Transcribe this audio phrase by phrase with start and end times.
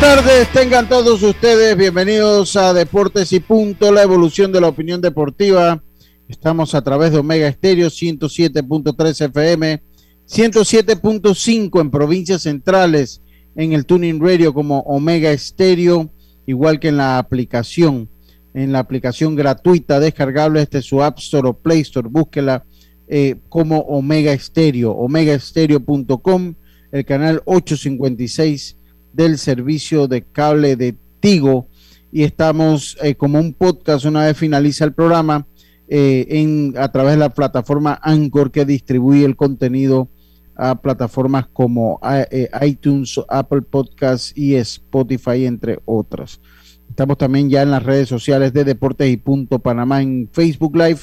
[0.00, 5.00] Buenas tardes, tengan todos ustedes bienvenidos a Deportes y Punto, la evolución de la opinión
[5.00, 5.82] deportiva.
[6.28, 9.82] Estamos a través de Omega Estéreo 107.3 FM,
[10.28, 13.22] 107.5 en provincias centrales,
[13.54, 16.10] en el Tuning Radio como Omega Estéreo,
[16.44, 18.10] igual que en la aplicación,
[18.52, 22.64] en la aplicación gratuita descargable desde su App Store o Play Store, búsquela
[23.06, 26.54] eh, como Omega Estéreo, omegaestereo.com,
[26.90, 28.78] el canal 856
[29.14, 31.68] del servicio de cable de Tigo
[32.12, 35.46] y estamos eh, como un podcast una vez finaliza el programa
[35.88, 40.08] eh, en, a través de la plataforma Anchor que distribuye el contenido
[40.56, 46.40] a plataformas como eh, iTunes, Apple Podcasts y Spotify, entre otras.
[46.88, 51.00] Estamos también ya en las redes sociales de Deportes y Punto Panamá en Facebook Live,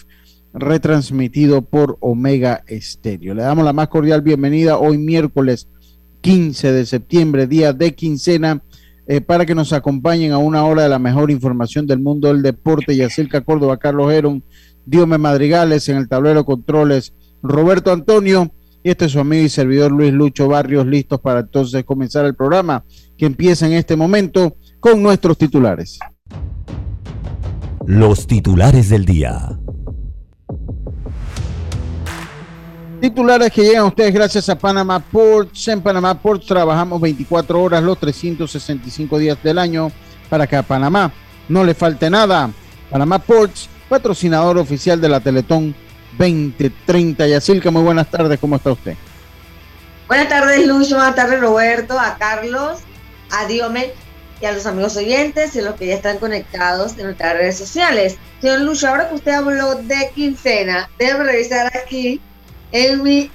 [0.53, 3.33] retransmitido por Omega Estéreo.
[3.33, 5.67] Le damos la más cordial bienvenida hoy miércoles
[6.21, 8.63] 15 de septiembre, día de quincena,
[9.07, 12.41] eh, para que nos acompañen a una hora de la mejor información del mundo del
[12.41, 12.95] deporte.
[12.95, 14.43] Yacirca Córdoba, Carlos Heron,
[14.85, 18.51] Diome Madrigales en el tablero controles, Roberto Antonio,
[18.83, 22.35] y este es su amigo y servidor Luis Lucho Barrios, listos para entonces comenzar el
[22.35, 22.83] programa
[23.17, 25.99] que empieza en este momento con nuestros titulares.
[27.85, 29.59] Los titulares del día.
[33.01, 35.67] Titulares que llegan a ustedes gracias a Panama Ports.
[35.69, 39.91] En Panama Ports trabajamos 24 horas los 365 días del año
[40.29, 41.11] para que a Panamá
[41.49, 42.51] no le falte nada.
[42.91, 45.73] Panamá Ports, patrocinador oficial de la Teletón
[46.19, 47.25] 2030.
[47.25, 48.93] Yacilca, muy buenas tardes, ¿cómo está usted?
[50.07, 52.81] Buenas tardes, Lucho, buenas tardes, Roberto, a Carlos,
[53.31, 53.93] a Diome
[54.39, 57.57] y a los amigos oyentes y a los que ya están conectados en nuestras redes
[57.57, 58.19] sociales.
[58.41, 62.21] Señor Lucho, ahora que usted habló de quincena, déjeme revisar aquí
[62.71, 63.31] en mi.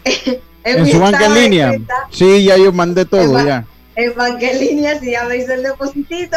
[0.64, 1.78] En, en su banca en línea.
[2.10, 3.64] Sí, ya yo mandé todo, en ya.
[3.94, 6.36] En banca en línea, si ya me hizo el depositito.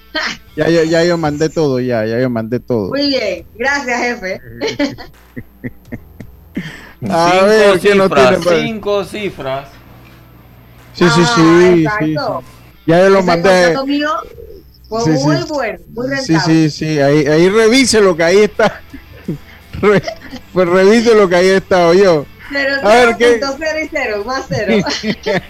[0.56, 2.88] ya, ya, ya yo mandé todo, ya, ya yo mandé todo.
[2.88, 4.40] Muy bien, gracias, jefe.
[7.08, 9.68] A cinco ver, ¿qué no tiene para- cinco cifras.
[10.92, 12.14] Sí, sí, Ah, sí, sí, sí.
[12.86, 13.74] Ya yo lo mandé.
[13.86, 14.10] mío
[14.88, 15.44] fue Sí, muy sí.
[15.48, 16.54] bueno, muy Sí, rentable.
[16.54, 18.82] sí, sí, ahí, ahí revise lo que ahí está.
[19.80, 20.02] Re-
[20.52, 22.26] pues revise lo que ahí está yo.
[22.52, 23.40] Pero A ver, ¿qué?
[23.40, 24.84] cero y cero, más cero.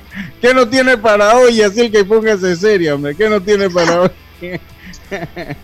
[0.43, 1.63] ¿Qué no tiene para hoy?
[1.63, 3.15] Así que póngase serio, hombre.
[3.17, 4.11] ¿Qué no tiene para hoy?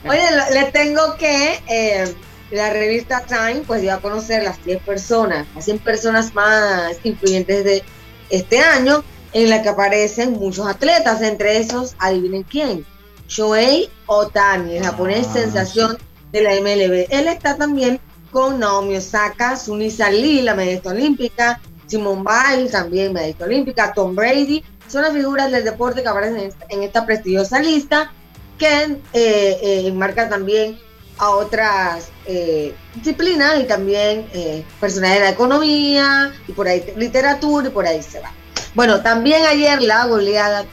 [0.09, 0.23] Oye,
[0.53, 2.05] le tengo que eh,
[2.51, 7.65] la revista Time pues dio a conocer las 10 personas, las 100 personas más influyentes
[7.65, 7.83] de
[8.31, 12.85] este año, en la que aparecen muchos atletas, entre esos, adivinen quién,
[13.29, 15.99] Shohei Otani, el japonés Ah, sensación
[16.33, 17.07] de la MLB.
[17.11, 18.01] Él está también
[18.31, 24.65] con Naomi Osaka, Sunisa Lee, la medallista olímpica, Simone Biles, también medallista olímpica, Tom Brady,
[24.89, 28.13] son las figuras del deporte que aparecen en esta- prestigiosa lista
[28.59, 30.79] que eh, eh, enmarca también
[31.19, 37.69] a otras eh, disciplinas y también eh, personajes de la economía y por ahí literatura
[37.69, 38.33] y por ahí se va.
[38.75, 40.65] Bueno, también ayer la goleada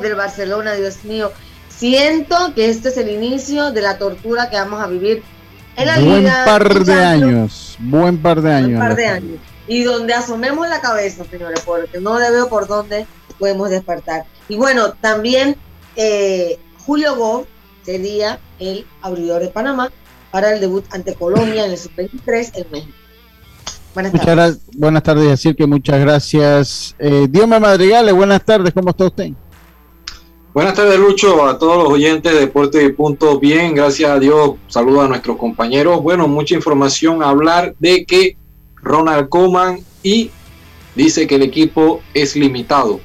[0.00, 1.32] del Barcelona, Dios mío,
[1.68, 5.22] siento que este es el inicio de la tortura que vamos a vivir
[5.76, 6.42] en la Buen liga.
[6.44, 7.76] par de años.
[7.78, 8.70] Buen par de años.
[8.72, 9.38] Un par de años.
[9.66, 13.06] Y donde asomemos la cabeza, señores, porque no le veo por dónde
[13.38, 14.24] podemos despertar.
[14.48, 15.56] Y bueno, también
[15.96, 17.46] eh, Julio Gómez
[17.84, 19.90] sería el abridor de Panamá
[20.30, 22.92] para el debut ante Colombia en el Sub-23 en México.
[23.94, 24.58] Buenas Muchas tardes.
[24.76, 26.94] buenas tardes, decir que muchas gracias.
[26.98, 29.30] Eh, Diome Madrigales, buenas tardes, ¿cómo está usted?
[30.52, 33.38] Buenas tardes, Lucho, a todos los oyentes de Deporte y Punto.
[33.38, 34.54] Bien, gracias a Dios.
[34.66, 36.02] Saludo a nuestros compañeros.
[36.02, 38.36] Bueno, mucha información a hablar de que
[38.74, 40.32] Ronald Koeman y
[40.96, 42.98] dice que el equipo es limitado.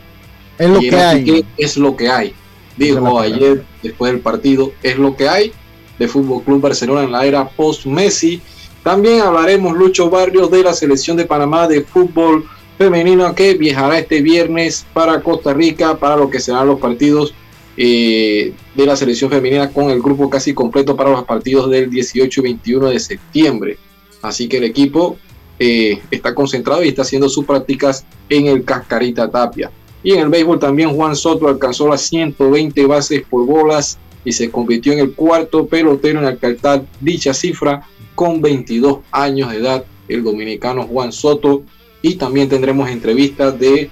[0.57, 1.45] Es lo que hay.
[1.55, 2.33] Es lo que hay.
[2.77, 5.53] Dijo ayer, después del partido, es lo que hay
[5.99, 8.41] de Fútbol Club Barcelona en la era post-Messi.
[8.81, 14.21] También hablaremos, Lucho Barrios, de la selección de Panamá de fútbol femenino que viajará este
[14.21, 17.33] viernes para Costa Rica para lo que serán los partidos
[17.77, 22.39] eh, de la selección femenina con el grupo casi completo para los partidos del 18
[22.39, 23.77] y 21 de septiembre.
[24.21, 25.17] Así que el equipo
[25.59, 29.71] eh, está concentrado y está haciendo sus prácticas en el Cascarita Tapia.
[30.03, 34.51] Y en el béisbol también Juan Soto alcanzó las 120 bases por bolas y se
[34.51, 40.23] convirtió en el cuarto pelotero en alcanzar dicha cifra con 22 años de edad, el
[40.23, 41.63] dominicano Juan Soto.
[42.05, 43.89] Y también tendremos entrevistas de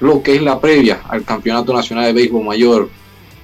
[0.00, 2.90] lo que es la previa al Campeonato Nacional de Béisbol Mayor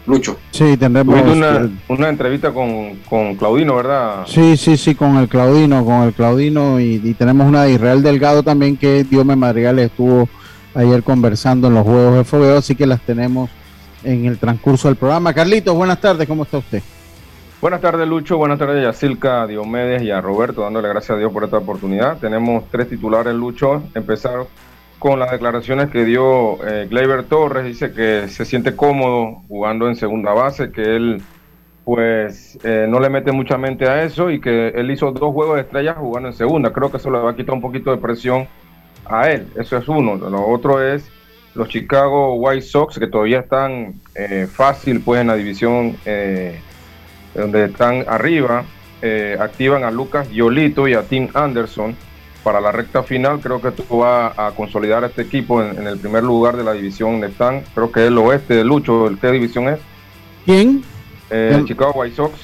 [0.07, 0.37] Lucho.
[0.51, 4.27] Sí, tendremos una, una entrevista con, con, Claudino, ¿verdad?
[4.27, 8.43] Sí, sí, sí, con el Claudino, con el Claudino y, tenemos una de Israel Delgado
[8.43, 10.29] también que Diome Madrigal estuvo
[10.75, 13.49] ayer conversando en los Juegos de Fogueo, así que las tenemos
[14.03, 15.33] en el transcurso del programa.
[15.33, 16.83] Carlitos, buenas tardes, ¿cómo está usted?
[17.65, 18.37] Buenas tardes, Lucho.
[18.37, 22.19] Buenas tardes, Yacilca, Diomedes y a Roberto, dándole gracias a Dios por esta oportunidad.
[22.19, 23.83] Tenemos tres titulares, Lucho.
[23.95, 24.45] Empezar
[24.99, 26.87] con las declaraciones que dio eh,
[27.27, 27.65] Torres.
[27.65, 31.23] Dice que se siente cómodo jugando en segunda base, que él
[31.87, 35.55] pues eh, no le mete mucha mente a eso y que él hizo dos juegos
[35.55, 36.71] de estrellas jugando en segunda.
[36.71, 38.47] Creo que eso le va a quitar un poquito de presión
[39.07, 39.47] a él.
[39.57, 40.17] Eso es uno.
[40.17, 41.11] Lo otro es
[41.55, 46.61] los Chicago White Sox, que todavía están eh, fácil pues en la división eh,
[47.35, 48.65] donde están arriba.
[49.39, 51.95] activan a Lucas Yolito y a Tim Anderson
[52.45, 53.41] para la recta final.
[53.41, 56.75] Creo que esto va a consolidar a este equipo en, el primer lugar de la
[56.75, 57.63] división donde están.
[57.75, 59.11] Creo que es el oeste de Lucho.
[59.21, 59.81] ¿Qué división es?
[60.45, 60.85] ¿Quién?
[61.31, 62.35] Eh, el Chicago White Sox.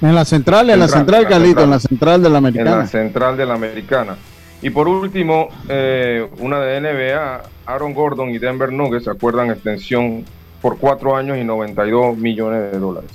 [0.00, 2.72] En la central, en la central, Carlito, en la central de la americana.
[2.72, 4.16] En la central de la americana.
[4.60, 10.24] Y por último, eh, una de NBA, Aaron Gordon y Denver Nuggets acuerdan extensión
[10.60, 13.10] por cuatro años y 92 millones de dólares.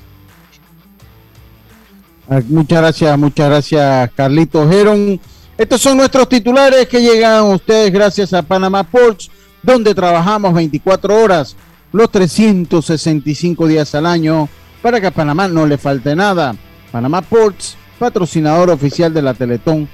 [2.29, 5.19] Ah, muchas gracias, muchas gracias, Carlito Heron.
[5.57, 9.31] Estos son nuestros titulares que llegan a ustedes gracias a Panama Ports,
[9.63, 11.55] donde trabajamos 24 horas,
[11.93, 14.49] los 365 días al año,
[14.81, 16.53] para que a Panamá no le falte nada.
[16.91, 19.87] Panamá Ports, patrocinador oficial de la Teletón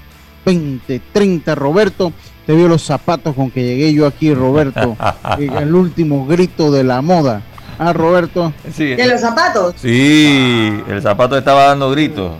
[0.44, 1.53] 2030.
[1.53, 2.13] Roberto,
[2.47, 4.97] te vio los zapatos con que llegué yo aquí, Roberto.
[5.38, 7.44] el último grito de la moda.
[7.80, 8.54] Ah, Roberto.
[8.74, 8.96] Sí.
[8.96, 9.75] ¿De los zapatos?
[9.78, 12.34] Sí, el zapato estaba dando gritos.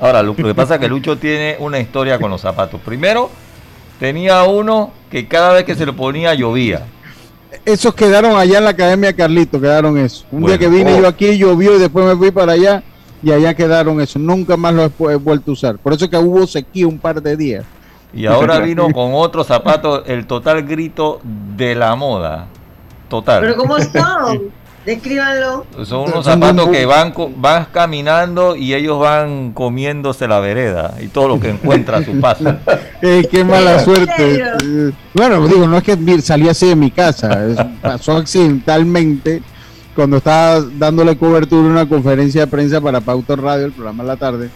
[0.00, 2.80] Ahora, lo, que pasa es que Lucho tiene una historia con los zapatos.
[2.80, 3.30] Primero,
[3.98, 6.86] tenía uno que cada vez que se lo ponía llovía.
[7.64, 10.24] Esos quedaron allá en la Academia Carlito, quedaron eso.
[10.30, 11.00] Un día que vine oh.
[11.00, 12.82] yo aquí llovió y después me fui para allá
[13.22, 14.18] y allá quedaron eso.
[14.18, 15.78] Nunca más lo he, vuelto a usar.
[15.78, 17.64] Por eso que hubo sequía un par de días.
[18.12, 22.46] Y ahora vino con otro zapato, el total grito de la moda.
[23.08, 23.40] Total.
[23.40, 24.40] Pero ¿cómo están?
[24.88, 25.66] Descríbanlo.
[25.84, 31.28] Son unos zapatos que van, van caminando y ellos van comiéndose la vereda y todo
[31.28, 32.56] lo que encuentra a su paso.
[33.02, 34.44] Eh, qué mala suerte.
[35.12, 39.42] Bueno, digo, no es que salí así de mi casa, pasó accidentalmente
[39.94, 44.08] cuando estaba dándole cobertura a una conferencia de prensa para Pauta Radio, el programa de
[44.08, 44.48] la tarde.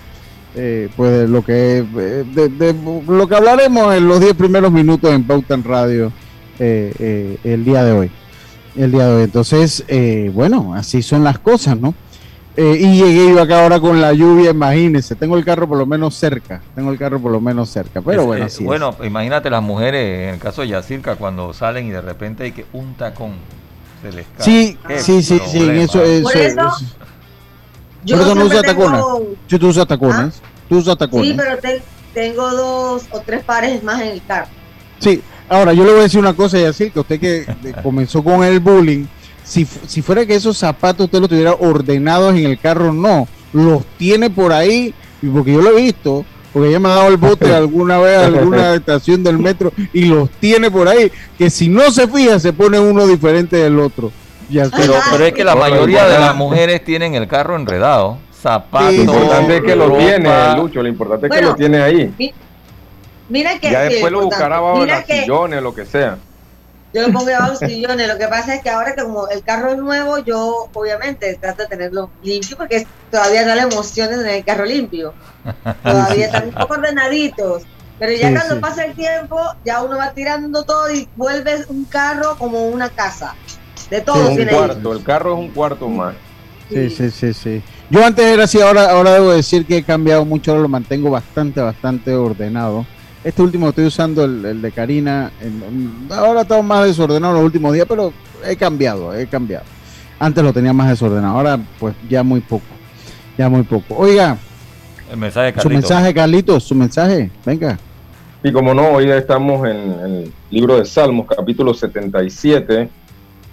[0.55, 2.75] Eh, pues lo que eh, de,
[3.07, 6.13] lo que hablaremos en los 10 primeros minutos en Pauta en Radio
[6.59, 8.11] el día de hoy
[8.77, 9.23] el día de hoy.
[9.25, 11.95] Entonces, eh, bueno, así son las cosas, ¿no?
[12.55, 15.87] Eh, y llegué yo acá ahora con la lluvia, imagínense, tengo el carro por lo
[15.87, 19.63] menos cerca, tengo el carro por lo menos cerca, pero bueno, así Bueno, imagínate las
[19.63, 23.37] mujeres, en el caso de Yacirca, cuando salen y de repente hay que un tacón
[24.03, 24.45] se les cae.
[24.45, 26.71] Sí, sí, sí, sí, eso, eso, por eso,
[28.05, 29.03] yo no usa tacones.
[29.49, 30.49] Si tú usas tacones, ¿Ah?
[30.69, 31.29] tú usas tacones.
[31.29, 31.57] Sí, pero
[32.13, 34.49] tengo dos o tres pares más en el carro.
[34.99, 37.47] Sí, Ahora, yo le voy a decir una cosa y así, que usted que
[37.83, 39.05] comenzó con el bullying,
[39.45, 43.85] si, si fuera que esos zapatos usted los tuviera ordenados en el carro, no, los
[43.99, 44.95] tiene por ahí,
[45.35, 48.27] porque yo lo he visto, porque ella me ha dado el bote alguna vez a
[48.27, 52.55] alguna estación del metro y los tiene por ahí, que si no se fija se
[52.55, 54.11] pone uno diferente del otro.
[54.51, 58.95] pero, pero es que la mayoría de las mujeres tienen el carro enredado, zapatos.
[58.95, 62.33] lo importante es que lo tiene, Lucho, lo importante es que lo tiene ahí.
[63.29, 63.71] Mira que.
[63.71, 66.19] Ya después lo buscará abajo de los sillones, lo que sea.
[66.93, 68.09] Yo lo pongo abajo de sillones.
[68.09, 71.63] Lo que pasa es que ahora que como el carro es nuevo, yo obviamente trato
[71.63, 75.15] de tenerlo limpio porque todavía da la emoción de tener el carro limpio.
[75.83, 77.63] Todavía están un poco ordenaditos.
[77.99, 82.37] Pero ya cuando pasa el tiempo, ya uno va tirando todo y vuelve un carro
[82.37, 83.37] como una casa.
[83.91, 84.57] De todo un tiene ahí.
[84.57, 86.15] cuarto, el carro es un cuarto más.
[86.69, 87.63] Sí, sí, sí, sí.
[87.91, 91.11] Yo antes era así, ahora, ahora debo decir que he cambiado mucho, ahora lo mantengo
[91.11, 92.87] bastante, bastante ordenado.
[93.25, 95.31] Este último estoy usando el, el de Karina.
[95.41, 98.13] en- ahora estaba más desordenado los últimos días, pero
[98.45, 99.65] he cambiado, he cambiado.
[100.19, 102.65] Antes lo tenía más desordenado, ahora pues ya muy poco.
[103.39, 103.97] Ya muy poco.
[103.97, 104.37] Oiga,
[105.11, 107.31] El mensaje de su mensaje, Carlitos, su mensaje.
[107.47, 107.79] Venga.
[108.45, 112.89] Y como no, hoy estamos en el libro de Salmos, capítulo 77.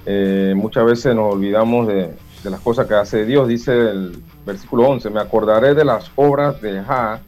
[0.05, 2.09] Eh, muchas veces nos olvidamos de,
[2.43, 3.47] de las cosas que hace Dios.
[3.47, 7.19] Dice el versículo 11, me acordaré de las obras de Ja,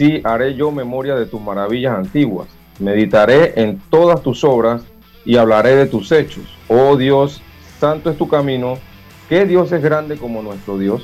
[0.00, 2.48] sí haré yo memoria de tus maravillas antiguas.
[2.78, 4.80] Meditaré en todas tus obras
[5.26, 6.44] y hablaré de tus hechos.
[6.68, 7.42] Oh Dios,
[7.78, 8.78] santo es tu camino.
[9.28, 11.02] ¿Qué Dios es grande como nuestro Dios?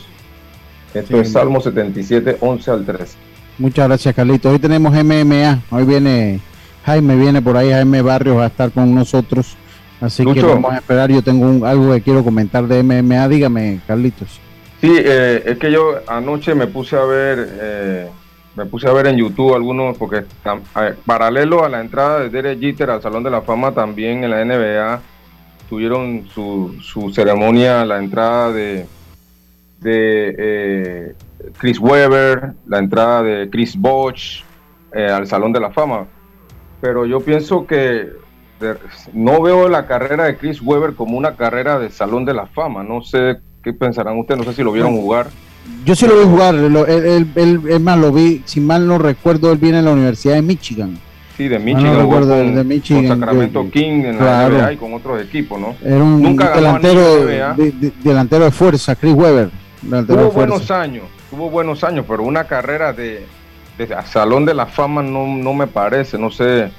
[0.94, 3.18] Esto Sí, es Salmo 77, 11 al 13.
[3.58, 4.50] Muchas gracias, Carlitos.
[4.50, 5.60] Hoy tenemos MMA.
[5.70, 6.40] Hoy viene
[6.86, 7.70] Jaime, viene por ahí.
[7.72, 9.56] Jaime Barrios a estar con nosotros.
[10.00, 11.10] Así que vamos a esperar.
[11.10, 13.28] Yo tengo un- algo que quiero comentar de MMA.
[13.28, 14.40] Dígame, Carlitos.
[14.80, 18.08] Sí, eh, es que yo anoche me puse a ver, eh,
[18.56, 20.25] me puse a ver en YouTube algunos, porque
[21.04, 24.44] paralelo a la entrada de Derek Jeter al Salón de la Fama, también en la
[24.44, 25.00] NBA
[25.68, 28.86] tuvieron su, su ceremonia, la entrada de,
[29.80, 31.14] de eh,
[31.58, 34.42] Chris Webber, la entrada de Chris Bosch
[34.92, 36.06] eh, al Salón de la Fama.
[36.80, 38.08] Pero yo pienso que
[38.60, 38.76] de-
[39.12, 42.82] no veo la carrera de Chris Webber como una carrera de Salón de la Fama.
[42.84, 45.26] No sé qué pensarán ustedes, no sé si lo vieron jugar.
[45.85, 46.54] Yo sí lo vi jugar.
[46.54, 48.42] Lo, él, él- él- más, lo vi.
[48.44, 50.99] Si mal no recuerdo, él viene en la Universidad de Michigan.
[51.37, 54.56] Sí, de no Michigan, jugó recuerdo, con, de Michigan, con Sacramento King en claro.
[54.56, 55.76] la NBA y con otros equipos, ¿no?
[55.85, 59.50] Era un Nunca delantero, de de, de- delantero de fuerza, Chris Webber.
[59.82, 63.26] Tuvo de buenos años, tuvo buenos años, pero una carrera de,
[63.76, 66.70] de Salón de la Fama no, no me parece, no sé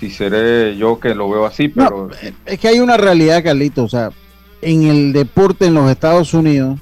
[0.00, 2.10] si seré yo que lo veo así, pero
[2.44, 3.84] Es que hay una realidad, Carlito.
[3.84, 4.10] O sea,
[4.60, 6.78] en el deporte en los Estados Unidos,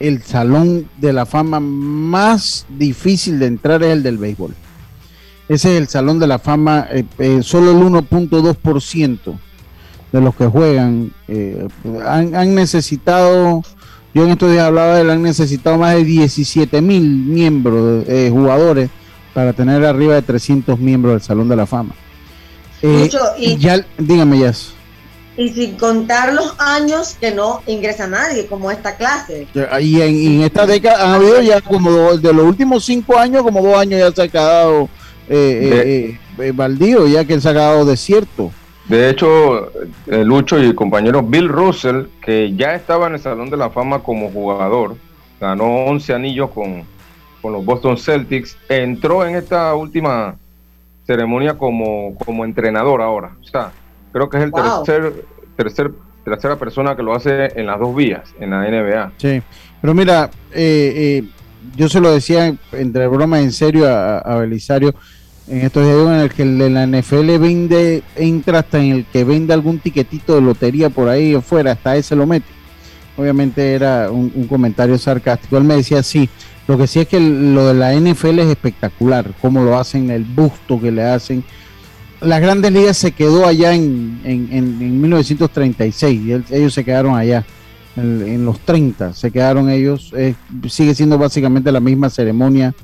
[0.00, 4.54] el salón de la fama más difícil de entrar es el del béisbol.
[5.48, 6.86] Ese es el salón de la fama.
[6.90, 9.38] eh, eh, solo el 1.2%
[10.12, 11.66] de los que juegan eh,
[12.06, 13.62] han, han necesitado.
[14.14, 18.30] Yo en estos días hablaba de él, han necesitado más de 17 mil miembros, eh,
[18.32, 18.88] jugadores,
[19.34, 21.94] para tener arriba de 300 miembros del Salón de la Fama.
[22.82, 24.72] Eh, Lucho, y- ya, dígame, Jazz.
[25.36, 29.46] Y sin contar los años que no ingresa nadie, como esta clase.
[29.80, 33.18] Y en, y en esta década han habido ya como do- de los últimos cinco
[33.18, 34.88] años, como dos años ya se ha quedado
[35.28, 38.50] eh, eh, eh, baldío, ya que se ha quedado desierto.
[38.88, 39.72] de hecho,
[40.06, 43.68] eh, Lucho y el compañero Bill Russell, que ya estaba en el Salón de la
[43.68, 44.96] Fama como jugador,
[45.40, 46.84] ganó 11 anillos con,
[47.42, 50.36] con los Boston Celtics, entró en esta última
[51.06, 53.32] ceremonia como, como entrenador ahora.
[53.42, 53.72] O sea,
[54.12, 54.84] creo que es el Wow.
[54.84, 55.24] tercer,
[55.56, 55.90] tercer,
[56.24, 59.12] tercera persona que lo hace en las dos vías, en la NBA.
[59.18, 59.42] Sí,
[59.80, 61.24] pero mira, eh, eh,
[61.76, 64.94] yo se lo decía entre broma y en serio a, a Belisario,
[65.48, 69.04] en estos días en el que el de la NFL vende, entra hasta en el
[69.06, 72.46] que vende algún tiquetito de lotería por ahí afuera, hasta ese lo mete.
[73.16, 75.56] Obviamente era un, un comentario sarcástico.
[75.56, 76.28] Él me decía, sí,
[76.68, 80.10] lo que sí es que el- lo de la NFL es espectacular, cómo lo hacen,
[80.10, 81.44] el busto que le hacen.
[82.20, 87.14] Las grandes ligas se quedó allá en, en, en- en 1936, y ellos se quedaron
[87.16, 87.44] allá
[87.96, 90.12] en, los 30 se quedaron ellos.
[90.68, 92.74] sigue siendo básicamente la misma ceremonia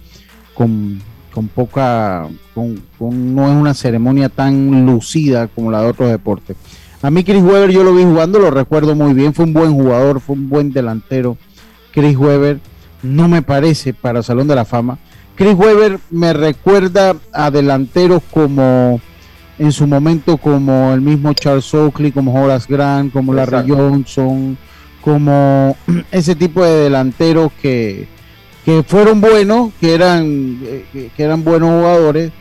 [0.54, 1.00] con,
[1.32, 6.56] con poca, con, con- no es una ceremonia tan lucida como la de otros deportes.
[7.02, 9.72] A mí Chris Webber yo lo vi jugando, lo recuerdo muy bien, fue un buen
[9.72, 11.36] jugador, fue un buen delantero.
[11.92, 12.60] Chris Webber
[13.02, 14.98] no me parece para Salón de la Fama.
[15.34, 19.00] Chris Webber me recuerda a delanteros como
[19.58, 23.76] en su momento como el mismo Charles Oakley, como Horace Grant, como Larry Exacto.
[23.76, 24.58] Johnson,
[25.00, 25.76] como
[26.10, 28.08] ese tipo de delanteros que,
[28.64, 32.32] que fueron buenos, que eran, eh, que eran buenos jugadores,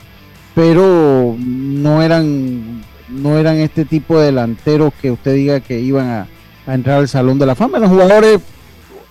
[0.56, 6.28] pero no eran, no eran este tipo de delanteros que usted diga que iban a,
[6.68, 7.78] a entrar al Salón de la Fama.
[7.78, 8.40] Eran jugadores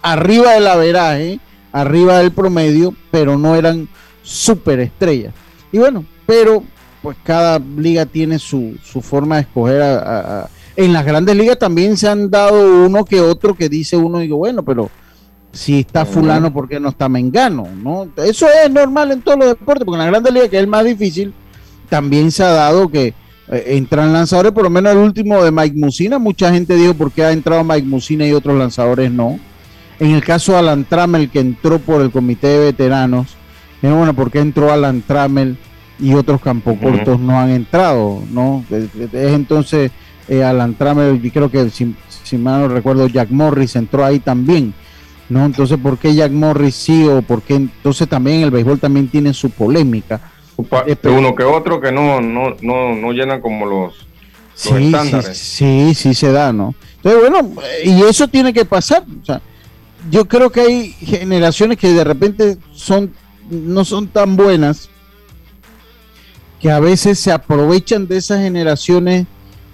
[0.02, 1.40] arriba del averaje,
[1.72, 3.88] arriba del promedio, pero no eran
[4.22, 5.34] superestrellas.
[5.72, 6.62] Y bueno, pero
[7.02, 9.82] pues cada liga tiene su, su forma de escoger.
[9.82, 13.68] a- a- a- En las grandes ligas también se han dado uno que otro que
[13.68, 14.88] dice uno, digo, bueno, pero
[15.52, 17.66] si está fulano, ¿por qué no está Mengano?
[17.82, 18.08] ¿no?
[18.24, 20.68] Eso es normal en todos los deportes, porque en la grandes ligas, que es el
[20.68, 21.34] más difícil,
[21.88, 23.14] también se ha dado que
[23.48, 27.10] eh, entran lanzadores, por lo menos el último de Mike Musina, mucha gente dijo por
[27.10, 29.40] qué ha entrado Mike Musina y otros lanzadores no.
[29.98, 33.34] En el caso de Alan Trammell, que entró por el comité de veteranos,
[33.82, 35.58] bueno, ¿por qué entró Alan Trammell
[36.00, 36.90] y otros campos Ujú.
[36.90, 38.22] cortos no han entrado?
[38.30, 38.64] ¿no?
[38.70, 39.90] Es, es entonces
[40.28, 44.18] eh, Alan Trammell, y creo que si, si mal no recuerdo, Jack Morris entró ahí
[44.20, 44.72] también.
[45.28, 45.44] ¿no?
[45.44, 49.32] Entonces, ¿por qué Jack Morris sí o por qué entonces también el béisbol también tiene
[49.32, 50.20] su polémica?
[50.86, 54.06] Eh, pero- uno que otro que no, no, no, no llenan como los, los
[54.54, 55.38] Sí, sí, estándares.
[55.38, 56.74] sí, sí se da, ¿no?
[56.96, 59.04] Entonces, bueno, y eso tiene que pasar.
[59.22, 59.40] O sea,
[60.10, 63.12] yo creo que hay generaciones que de repente son
[63.48, 64.90] no son tan buenas
[66.60, 69.26] que a veces se aprovechan de esas generaciones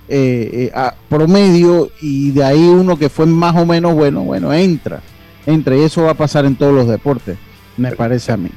[0.09, 4.53] eh, eh, a promedio y de ahí uno que fue más o menos bueno, bueno,
[4.53, 5.01] entra,
[5.47, 7.37] entra y eso va a pasar en todos los deportes,
[7.77, 8.51] me parece a mí.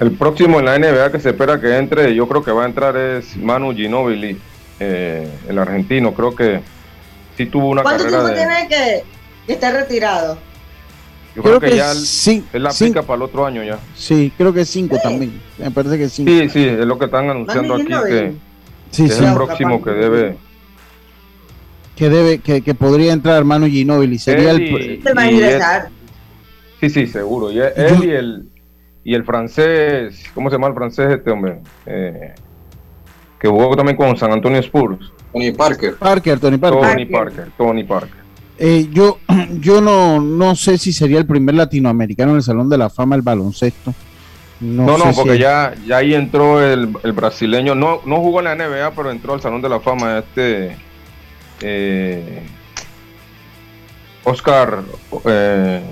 [0.00, 2.66] El próximo en la NBA que se espera que entre, yo creo que va a
[2.66, 4.36] entrar es Manu Ginobili,
[4.78, 6.12] eh, el argentino.
[6.12, 6.60] Creo que
[7.36, 8.46] sí tuvo una ¿Cuánto carrera tiempo de.
[8.46, 9.04] tiene que,
[9.46, 10.38] que estar retirado?
[11.36, 12.84] Yo creo, que, que ya él, sí, él la sí.
[12.86, 13.78] aplica para el otro año ya.
[13.94, 16.30] Sí, creo que cinco también, me parece que cinco.
[16.30, 18.32] Sí, sí, es lo que están anunciando aquí que,
[18.90, 19.24] Sí, es sí.
[19.24, 20.36] el próximo que debe.
[21.94, 25.88] que debe que, que podría entrar Manu Ginóbili sería Él el y- es- ingresar.
[26.80, 27.50] Sí, sí, seguro.
[27.52, 28.48] Y él y el
[29.04, 31.58] y el francés, ¿cómo se llama el francés este hombre?
[31.86, 32.34] Eh,
[33.38, 35.12] que jugó también con San Antonio Spurs.
[35.32, 35.94] Tony Parker.
[35.96, 38.25] Parker Tony Parker Tony Parker, Tony Parker.
[38.58, 39.18] Eh, yo
[39.60, 43.14] yo no no sé si sería el primer latinoamericano en el Salón de la Fama
[43.16, 43.94] del baloncesto
[44.60, 47.74] no, No, no, sé si porque ya, ya ahí entró el, el brasileño.
[47.74, 50.76] No, no jugó en la NBA, pero entró al Salón de la Fama este
[51.60, 52.42] eh,
[54.24, 54.82] Oscar
[55.24, 55.82] eh,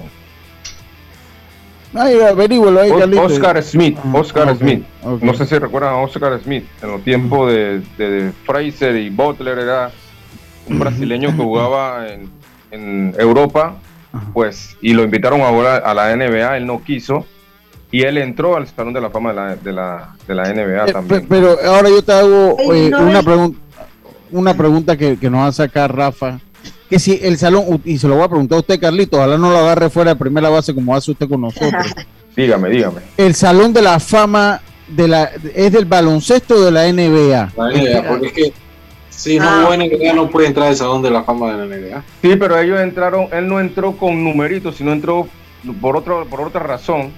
[1.95, 2.91] Ay, averígüelo ahí.
[2.91, 3.97] Oscar Smith.
[4.03, 4.85] Ah, Oscar Smith.
[5.21, 6.65] No sé si recuerdan a Oscar Smith.
[6.83, 9.93] En los tiempos de, de Fraser y Butler era
[10.67, 12.31] un brasileño que jugaba en,
[12.75, 13.75] en Europa,
[14.33, 17.25] pues, y lo invitaron ahora a la NBA, él no quiso,
[17.91, 20.87] y él entró al Salón de la Fama de la, de la, de la NBA
[20.89, 21.21] Eh, también.
[21.23, 23.59] pe- pero ahora yo te hago eh, una es- pregunta
[24.31, 26.41] una pregunta que, que nos va a sacar Rafa
[26.91, 29.51] que si el salón y se lo voy a preguntar a usted Carlito ojalá no
[29.51, 31.85] lo agarre fuera de primera base como hace usted con nosotros
[32.35, 33.01] Dígame, dígame.
[33.17, 38.09] el salón de la fama de la es del baloncesto de la NBA La NBA,
[38.09, 38.53] porque es que
[39.17, 39.75] si no Ah.
[39.75, 42.03] en NBA no puede entrar al Salón de la Fama de la NBA.
[42.23, 45.29] Sí, pero ellos entraron, él no entró con numeritos, sino entró
[45.81, 47.11] por otro, por otra razón,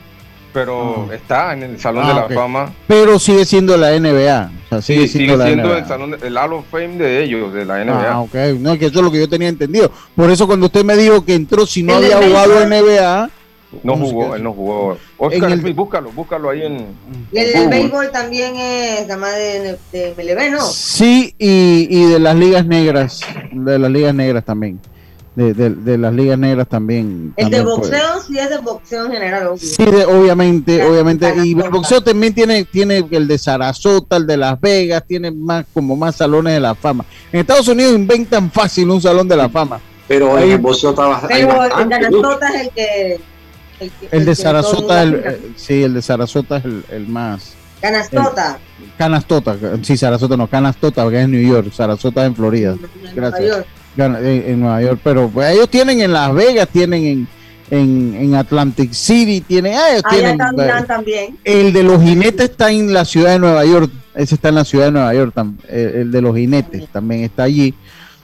[0.52, 2.32] pero está en el Salón Ah, de la ok.
[2.35, 2.72] Fama.
[2.87, 5.78] pero sigue siendo la NBA o sea, sigue Sí, siendo sigue la siendo NBA.
[5.78, 8.11] el salón, de- el Hall of Fame de ellos, de la NBA.
[8.12, 8.35] Ah, ok.
[8.61, 9.90] No, que eso es lo que yo tenía entendido.
[10.14, 12.61] Por eso cuando usted me dijo que entró si no El había jugado.
[12.66, 13.30] NBA.
[13.82, 14.98] No jugó, él no jugó.
[15.18, 16.86] Oscar el- Smith, búscalo, búscalo ahí en.
[17.32, 20.62] Y el béisbol también es más de, de MLB, ¿no?
[20.66, 23.20] Sí, y, y de las ligas negras.
[23.52, 24.80] De las ligas negras también.
[25.34, 27.34] De, de- de las ligas negras también.
[27.36, 27.90] El de también puede.
[28.00, 29.58] boxeo sí es de boxeo en general, obvio.
[29.58, 31.26] Sí, de- obviamente, Ya, obviamente.
[31.26, 31.68] Y el Sarasota.
[31.70, 36.16] boxeo también tiene, tiene el de Sarasota, el de Las Vegas, tiene más como más
[36.16, 37.04] salones de la fama.
[37.30, 39.78] En Estados Unidos inventan fácil un salón de la fama.
[40.08, 43.20] Pero Ahí- en el boxeo estaba hay Pero bastante, Canastota es el que...
[43.80, 47.54] El, El de Sarasota, el, eh, sí, el de Sarasota es el, el más.
[47.80, 48.58] Canastota.
[48.96, 52.72] Canastota, sí, Sarasota no, Canastota, que es en New York, Sarasota es en Florida.
[52.72, 53.40] en Gracias.
[53.40, 53.66] Nueva York.
[53.98, 57.28] En, en Nueva York, pero pues, ellos tienen en Las Vegas, tienen en,
[57.70, 61.38] en, en Atlantic City, tienen, ah, ellos Allá tienen, también, eh, también.
[61.44, 64.64] el de los jinetes está en la ciudad de Nueva York, ese está en la
[64.64, 67.74] ciudad de Nueva York, tam- eh, el de los jinetes también está allí.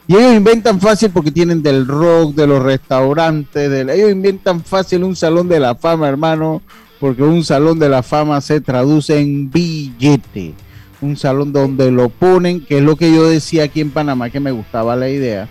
[0.06, 5.14] Y ellos inventan fácil porque tienen del rock, de los restaurantes, ellos inventan fácil un
[5.14, 6.60] salón de la fama, hermano,
[6.98, 10.54] porque un salón de la fama se traduce en billete.
[11.00, 14.40] Un salón donde lo ponen, que es lo que yo decía aquí en Panamá, que
[14.40, 15.48] me gustaba la idea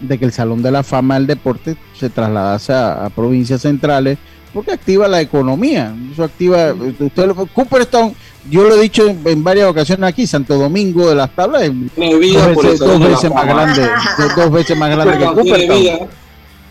[0.00, 4.18] de que el Salón de la Fama del Deporte se trasladase a provincias centrales,
[4.52, 5.94] porque activa la economía.
[6.12, 8.14] Eso activa, usted lo, Cooperstown,
[8.50, 11.72] yo lo he dicho en, en varias ocasiones aquí, Santo Domingo de las tablas, es
[11.94, 13.54] tiene vida dos por el veces, Salón dos de la veces más Fama.
[13.54, 13.90] grande,
[14.36, 16.08] dos veces más grande que Cooperstown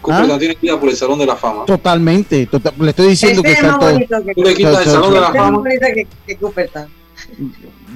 [0.02, 0.32] Cooperstown.
[0.32, 0.39] ¿Ah?
[0.39, 1.65] tiene vida por el Salón de la Fama.
[1.65, 4.00] Totalmente, tota- le estoy diciendo que Este es está todo.
[4.36, 5.63] Tú le quitas el Salón de la Fama.
[5.70, 6.88] que, que Cooperstown.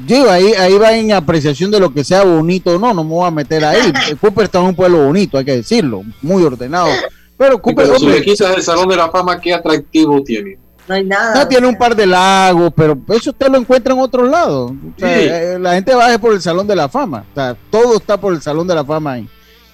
[0.05, 3.09] Digo, ahí, ahí va en apreciación de lo que sea bonito o no, no me
[3.09, 3.91] voy a meter ahí.
[4.21, 6.89] Cooperstown es un pueblo bonito, hay que decirlo, muy ordenado.
[7.37, 10.57] Pero Cooper, hombre, le quitas el Salón de la Fama, ¿qué atractivo tiene?
[10.87, 11.35] No hay nada.
[11.35, 14.71] No, tiene un par de lagos, pero eso usted lo encuentra en otros lados.
[14.71, 15.27] O sea, Sí.
[15.27, 17.25] eh, la gente va por el Salón de la Fama.
[17.31, 19.27] O sea, todo está por el Salón de la Fama ahí.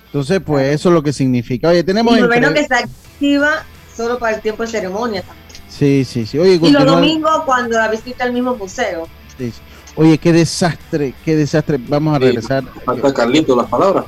[0.05, 1.69] Entonces, pues eso es lo que significa.
[1.69, 2.13] Oye, tenemos...
[2.15, 3.63] Y lo entre- bueno que se activa
[3.95, 5.23] solo para el tiempo de ceremonia.
[5.67, 6.37] Sí, sí, sí.
[6.39, 9.07] Oye, Y los domingos cuando la visita al mismo museo.
[9.37, 9.61] sí, sí.
[9.95, 11.77] Oye, qué desastre, qué desastre.
[11.77, 12.23] Vamos a Sí.
[12.25, 12.63] regresar.
[12.85, 14.05] Falta Carlito las palabras.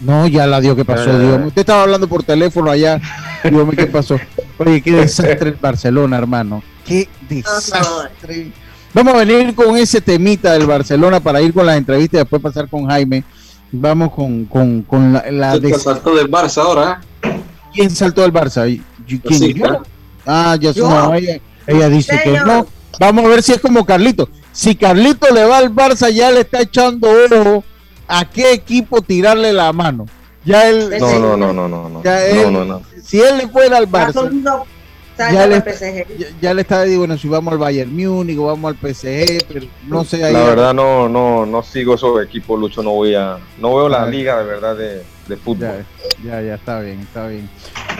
[0.00, 1.10] No, ya la dio, ¿qué pasó?
[1.10, 1.18] Eh.
[1.18, 1.40] Dios?
[1.46, 3.00] Usted estaba hablando por teléfono allá.
[3.42, 4.18] Dios mío, ¿qué pasó?
[4.58, 6.62] Oye, qué desastre el Barcelona, hermano.
[6.86, 8.52] Qué desastre.
[8.92, 12.42] Vamos a venir con ese temita del Barcelona para ir con las entrevistas y después
[12.42, 13.22] pasar con Jaime.
[13.70, 15.74] Vamos con, con, con la, la de...
[15.78, 17.00] saltó del Barça ahora.
[17.22, 17.40] ¿eh?
[17.72, 18.64] ¿Quién saltó del Barça?
[19.06, 19.38] ¿Quién?
[19.38, 19.54] Sí,
[20.26, 22.66] Ah, ya no, ella, ella dice que no.
[22.98, 24.28] Vamos a ver si es como Carlito.
[24.52, 27.64] Si Carlito le va al Barça, ya le está echando ojo
[28.10, 30.06] a qué equipo tirarle la mano.
[30.44, 32.02] Ya él, no, no, no, no, no, no.
[32.02, 34.30] Ya él, no, no, Si él le fuera al Barça,
[35.18, 35.62] ya le,
[36.18, 39.44] ya, ya le está diciendo, bueno, si vamos al Bayern Múnich o vamos al PSG,
[39.46, 40.24] pero no sé.
[40.24, 43.88] Ahí la verdad no, no, no sigo esos equipos, Lucho, no voy a, no veo
[43.88, 45.84] la liga de verdad de, de fútbol.
[46.24, 47.48] Ya, ya, está bien, está bien.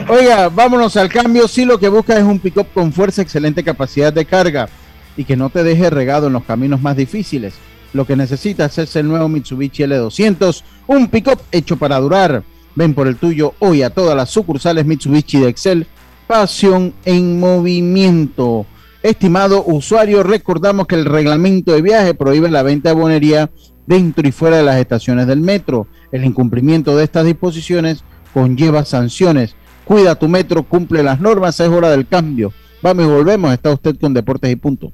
[0.09, 1.47] Oiga, vámonos al cambio.
[1.47, 4.67] Si lo que busca es un pick-up con fuerza, excelente capacidad de carga
[5.15, 7.53] y que no te deje regado en los caminos más difíciles.
[7.93, 12.43] Lo que necesitas es el nuevo Mitsubishi L200, un pick-up hecho para durar.
[12.75, 15.87] Ven por el tuyo hoy a todas las sucursales Mitsubishi de Excel.
[16.27, 18.65] Pasión en movimiento.
[19.03, 23.49] Estimado usuario, recordamos que el reglamento de viaje prohíbe la venta de bonería
[23.87, 25.87] dentro y fuera de las estaciones del metro.
[26.11, 29.55] El incumplimiento de estas disposiciones conlleva sanciones.
[29.83, 32.53] Cuida tu metro, cumple las normas, es hora del cambio.
[32.81, 34.93] Vamos y volvemos, está usted con Deportes y Punto.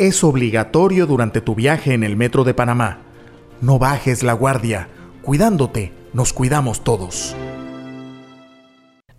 [0.00, 3.00] es obligatorio durante tu viaje en el metro de Panamá.
[3.60, 4.88] No bajes la guardia.
[5.20, 7.36] Cuidándote, nos cuidamos todos.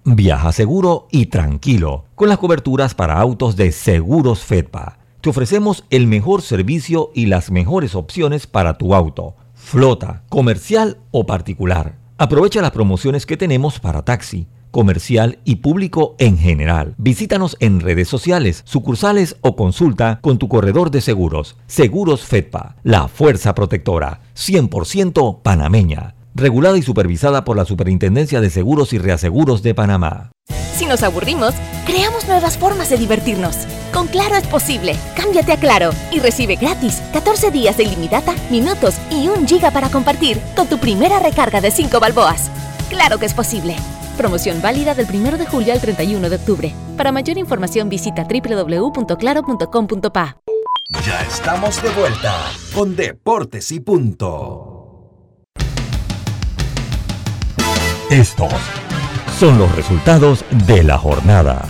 [0.04, 4.98] Viaja seguro y tranquilo con las coberturas para autos de Seguros Fedpa.
[5.22, 11.28] Te ofrecemos el mejor servicio y las mejores opciones para tu auto, flota, comercial o
[11.28, 12.00] particular.
[12.18, 16.96] Aprovecha las promociones que tenemos para taxi, comercial y público en general.
[16.98, 21.58] Visítanos en redes sociales, sucursales o consulta con tu corredor de seguros.
[21.68, 28.94] Seguros Fedpa, la fuerza protectora, 100% panameña regulada y supervisada por la Superintendencia de Seguros
[28.94, 30.32] y Reaseguros de Panamá.
[30.76, 31.54] Si nos aburrimos,
[31.86, 33.56] creamos nuevas formas de divertirnos.
[33.94, 34.96] Con Claro es posible.
[35.16, 39.90] Cámbiate a Claro y recibe gratis 14 días de ilimitada, minutos y un giga para
[39.90, 42.50] compartir con tu primera recarga de 5 balboas.
[42.90, 43.76] Claro que es posible.
[44.22, 46.72] Promoción válida del 1 de julio al 31 de octubre.
[46.96, 50.38] Para mayor información visita www.claro.com.pa.
[51.04, 52.36] Ya estamos de vuelta
[52.72, 55.16] con Deportes y Punto.
[58.12, 58.54] Estos
[59.40, 61.66] son los resultados de la jornada.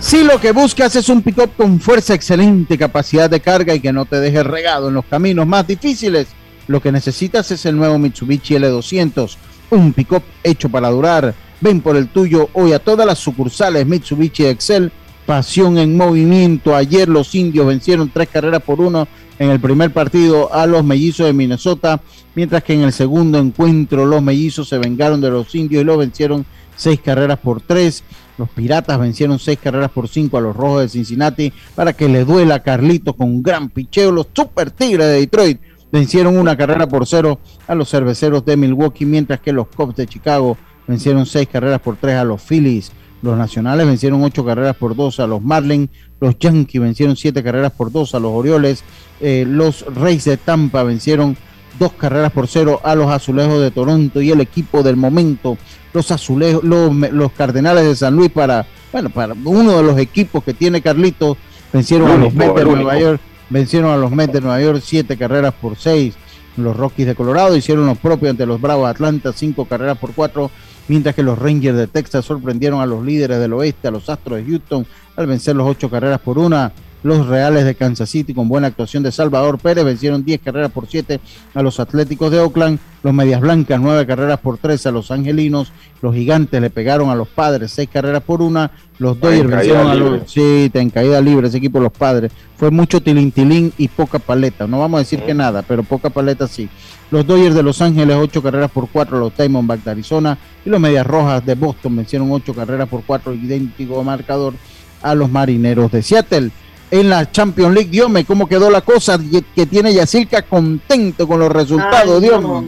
[0.00, 3.92] Si lo que buscas es un pick-up con fuerza, excelente capacidad de carga y que
[3.92, 6.26] no te deje regado en los caminos más difíciles,
[6.68, 9.36] lo que necesitas es el nuevo Mitsubishi L200,
[9.70, 11.34] un pick-up hecho para durar.
[11.60, 14.92] Ven por el tuyo hoy a todas las sucursales Mitsubishi Excel.
[15.24, 16.76] Pasión en movimiento.
[16.76, 21.26] Ayer los indios vencieron tres carreras por uno en el primer partido a los mellizos
[21.26, 22.00] de Minnesota,
[22.36, 25.98] mientras que en el segundo encuentro los mellizos se vengaron de los indios y los
[25.98, 28.04] vencieron seis carreras por tres.
[28.38, 32.24] Los Piratas vencieron seis carreras por cinco a los Rojos de Cincinnati para que le
[32.24, 34.12] duela a Carlito con un gran picheo.
[34.12, 35.58] Los Super Tigres de Detroit
[35.96, 40.06] vencieron una carrera por cero a los Cerveceros de Milwaukee, mientras que los Cubs de
[40.06, 42.92] Chicago vencieron seis carreras por tres a los Phillies.
[43.22, 45.88] Los Nacionales vencieron ocho carreras por dos a los Marlins.
[46.20, 48.84] Los Yankees vencieron siete carreras por dos a los Orioles.
[49.20, 51.34] Eh, los Reyes de Tampa vencieron
[51.78, 55.56] dos carreras por cero a los Azulejos de Toronto y el equipo del momento
[55.94, 60.44] los azulejos, los, los, Cardenales de San Luis para, bueno, para uno de los equipos
[60.44, 61.38] que tiene Carlitos,
[61.72, 65.16] vencieron a los Mets de Nueva York, vencieron a los Mets de Nueva York siete
[65.16, 66.14] carreras por seis.
[66.56, 70.14] Los Rockies de Colorado hicieron lo propio ante los Bravos de Atlanta, cinco carreras por
[70.14, 70.50] cuatro,
[70.88, 74.38] mientras que los Rangers de Texas sorprendieron a los líderes del oeste, a los Astros
[74.38, 76.72] de Houston, al vencer los ocho carreras por una.
[77.02, 80.86] Los Reales de Kansas City, con buena actuación de Salvador Pérez, vencieron 10 carreras por
[80.88, 81.20] 7
[81.54, 82.78] a los Atléticos de Oakland.
[83.02, 85.72] Los Medias Blancas, 9 carreras por 3 a los Angelinos.
[86.02, 88.70] Los Gigantes le pegaron a los Padres, 6 carreras por 1.
[88.98, 90.30] Los Dodgers vencieron a los.
[90.30, 92.32] Sí, en caída libre ese equipo, los Padres.
[92.56, 94.66] Fue mucho tilintilín y poca paleta.
[94.66, 96.68] No vamos a decir que nada, pero poca paleta sí.
[97.12, 100.38] Los Dodgers de Los Ángeles, 8 carreras por 4 a los Diamondbacks de Arizona.
[100.64, 104.54] Y los Medias Rojas de Boston vencieron 8 carreras por 4, idéntico marcador
[105.02, 106.50] a los Marineros de Seattle
[106.90, 107.90] en la Champions League.
[107.90, 109.18] Dios mío, cómo quedó la cosa
[109.54, 112.64] que tiene Yacirca contento con los resultados, Dios mío.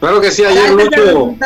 [0.00, 1.36] Claro que sí, ayer Lucho,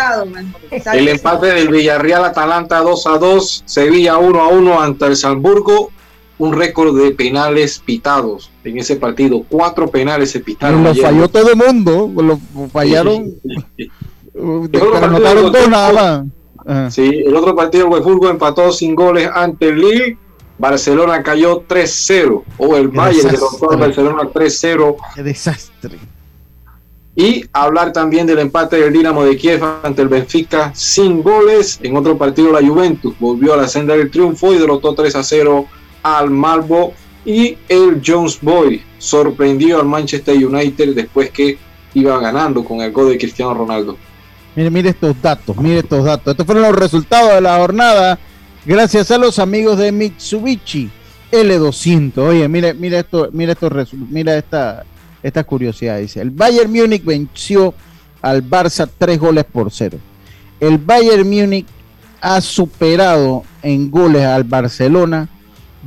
[0.94, 5.90] el empate del Villarreal Atalanta 2 a 2, Sevilla 1 a 1 ante el Salzburgo,
[6.38, 10.82] un récord de penales pitados en ese partido, cuatro penales se pitaron.
[10.82, 13.34] Lo falló todo el mundo, lo fallaron.
[15.02, 16.24] anotaron dos nada
[16.64, 16.94] más.
[16.94, 20.18] Sí, el otro partido el fútbol empató sin goles ante el Lille
[20.58, 24.96] Barcelona cayó 3-0, o el Bayern derrotó al Barcelona 3-0.
[25.14, 25.98] Qué desastre.
[27.14, 31.80] Y hablar también del empate del Dinamo de Kiev ante el Benfica sin goles.
[31.82, 35.66] En otro partido la Juventus volvió a la senda del triunfo y derrotó 3 0
[36.02, 36.92] al Malbo.
[37.24, 41.58] Y el Jones Boy sorprendió al Manchester United después que
[41.94, 43.96] iba ganando con el gol de Cristiano Ronaldo.
[44.54, 46.32] Mire, mire estos datos, mire estos datos.
[46.32, 48.18] Estos fueron los resultados de la jornada
[48.66, 50.90] Gracias a los amigos de Mitsubishi
[51.30, 52.18] L200.
[52.18, 53.70] Oye, mira, mira esto, mira esto,
[54.10, 54.84] mira esta,
[55.22, 55.98] esta curiosidad.
[55.98, 57.74] Dice, el Bayern Múnich venció
[58.22, 59.98] al Barça tres goles por cero.
[60.58, 61.66] El Bayern Múnich
[62.20, 65.28] ha superado en goles al Barcelona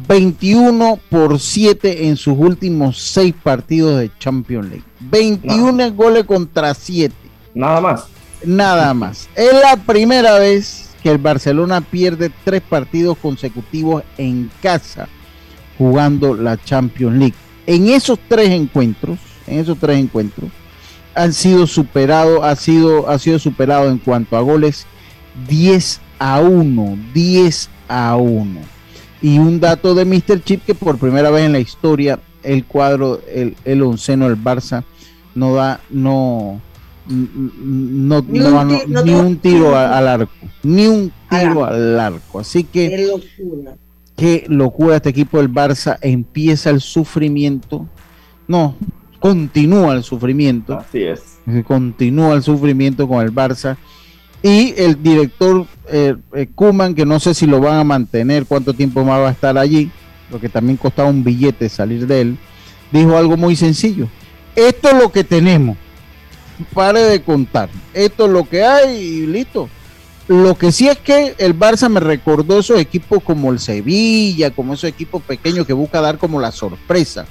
[0.08, 4.86] 21 por 7 en sus últimos seis partidos de Champions League.
[5.02, 7.13] 21 goles contra 7.
[7.54, 8.06] Nada más.
[8.46, 9.28] Nada más.
[9.36, 15.07] Es la primera vez que el Barcelona pierde tres partidos consecutivos en casa
[15.77, 17.35] jugando la Champions League.
[17.65, 20.49] En esos tres encuentros, en esos tres encuentros,
[21.15, 24.85] han sido superado, ha sido, ha sido superado en cuanto a goles
[25.47, 28.59] 10 a 1, 10 a 1.
[29.21, 30.43] Y un dato de Mr.
[30.43, 34.83] Chip que por primera vez en la historia el cuadro, el, el onceno del Barça
[35.35, 36.62] no da, no,
[37.10, 38.39] no, ni,
[39.13, 40.32] un, tiro al arco,
[40.63, 42.39] ni un tiro al arco.
[42.39, 43.78] Así que qué locura.
[44.15, 47.88] qué locura este equipo del Barça empieza el sufrimiento.
[48.48, 48.76] No,
[49.19, 50.78] continúa el sufrimiento.
[50.78, 51.39] Así es.
[51.65, 53.78] Continúa el sufrimiento con el Barça.
[54.41, 58.74] Y el director eh, eh, Kuman, que no sé si lo van a mantener, cuánto
[58.74, 59.91] tiempo más va a estar allí,
[60.32, 62.38] porque también costaba un billete salir de él,
[62.91, 64.08] dijo algo muy sencillo.
[64.56, 65.76] Esto es lo que tenemos
[66.74, 67.69] pare de contar.
[67.93, 69.69] Esto es lo que hay y listo.
[70.28, 74.76] Lo que sí es que el Barça me recordó esos equipos como el Sevilla, como
[74.76, 77.26] esos equipos pequeños que busca dar como la sorpresa.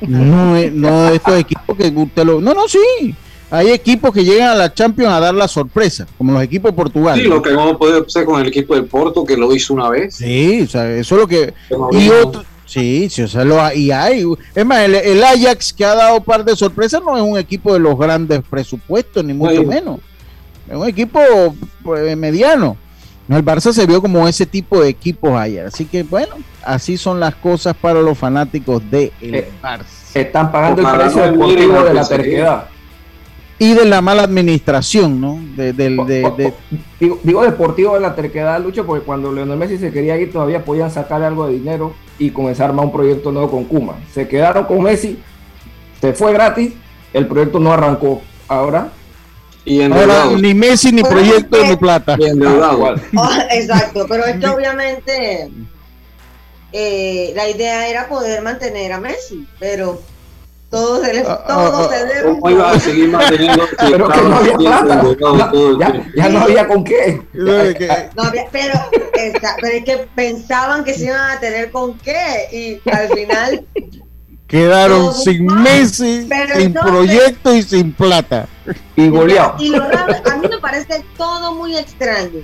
[0.00, 2.40] No, no estos equipos que usted lo.
[2.40, 3.14] No, no, sí.
[3.50, 6.76] Hay equipos que llegan a la Champions a dar la sorpresa, como los equipos de
[6.76, 7.18] Portugal.
[7.18, 9.90] Sí, lo que no puede ser con el equipo del Porto, que lo hizo una
[9.90, 10.14] vez.
[10.14, 11.52] Sí, o sea, eso es lo que.
[11.92, 14.24] Y otro, Sí, sí, o sea, lo, y hay.
[14.54, 17.72] Es más, el, Ajax que ha dado un par de sorpresas no es un equipo
[17.72, 19.98] de los grandes presupuestos, ni mucho menos.
[20.68, 21.18] Es un equipo
[21.82, 22.76] pues, mediano.
[23.28, 25.66] el Barça se vio como ese tipo de equipos ayer.
[25.66, 29.86] Así que bueno, así son las cosas para los fanáticos de el Eh, Barça.
[30.14, 32.64] Están pagando el Ojalá precio no miren deportivo al de la terquedad.
[33.58, 35.40] Y de la mala administración, ¿no?
[35.56, 36.54] De, del- de- de-
[37.00, 40.64] Digo, digo deportivo de la terquedad, Lucho, porque cuando Leonel Messi se quería ir todavía
[40.64, 43.96] podían sacar algo de dinero y comenzar a armar un proyecto nuevo con Kuma.
[44.14, 45.18] Se quedaron con Messi,
[46.00, 46.72] se fue gratis,
[47.12, 48.22] el proyecto no arrancó.
[48.46, 48.90] Ahora,
[49.64, 52.16] Y ahora ni Messi, ni proyecto, es que- ni plata.
[52.18, 52.74] Y endeudado.
[52.74, 53.02] igual.
[53.16, 55.50] Ah, exacto, pero es que obviamente
[56.72, 60.00] eh, la idea era poder mantener a Messi, pero
[60.70, 62.40] todo se, le, Ah, todo ah, se ah, derrumbó.
[62.40, 65.02] ¿Cómo iba a seguir manteniendo si Pero que no había plata.
[65.18, 65.78] todo
[66.14, 67.22] ya, no había con qué.
[67.32, 68.74] No había- pero,
[69.14, 73.66] es que pensaban que se iban a tener con qué y al final
[74.46, 75.46] Quedaron Todo sin.
[75.46, 78.48] Messi, Pero sin entonces- proyecto y sin plata.
[78.96, 79.54] Y goleado.
[79.60, 82.40] Y lo raro, a mí me parece todo muy extraño.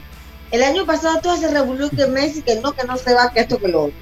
[0.53, 3.41] El año pasado todo se revolvió que Messi, que no, que no se va, que
[3.41, 3.97] esto, que lo otro.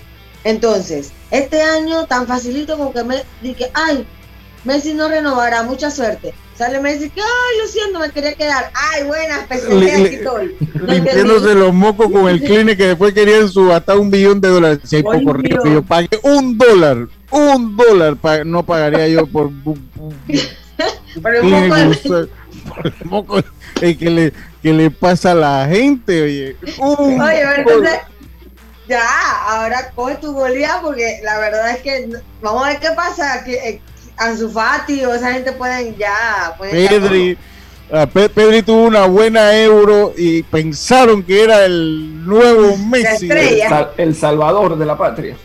[0.45, 4.07] Entonces, este año tan facilito como que me dije, ay,
[4.65, 6.33] Messi no renovará, mucha suerte.
[6.57, 8.71] Sale Messi que, ay, lo siento, me quería quedar.
[8.75, 10.55] Ay, buenas, pues Le- aquí estoy.
[10.75, 11.61] No Limpiándose entendí.
[11.61, 14.79] los mocos con el clínic que después querían subastar un billón de dólares.
[14.85, 15.75] Si hay Ay, poco rico, Dios.
[15.75, 19.51] yo pagué un dólar, un dólar, pa- no pagaría yo por
[21.23, 22.29] Pero un poco de-.
[22.69, 23.39] Por el moco
[23.83, 26.57] eh, que, le, que le pasa a la gente, oye.
[26.79, 28.01] Un Oye, pero entonces,
[28.88, 29.03] ya,
[29.49, 33.42] ahora coge tu goleada porque la verdad es que no- vamos a ver qué pasa.
[33.44, 33.81] Que, eh,
[34.16, 36.55] Ansu Fati o esa gente pueden ya.
[36.57, 37.37] Pueden Pedri,
[37.92, 43.29] ah, Pe- Pedri tuvo una buena euro y pensaron que era el nuevo Messi.
[43.31, 45.37] El, sal- el salvador de la patria.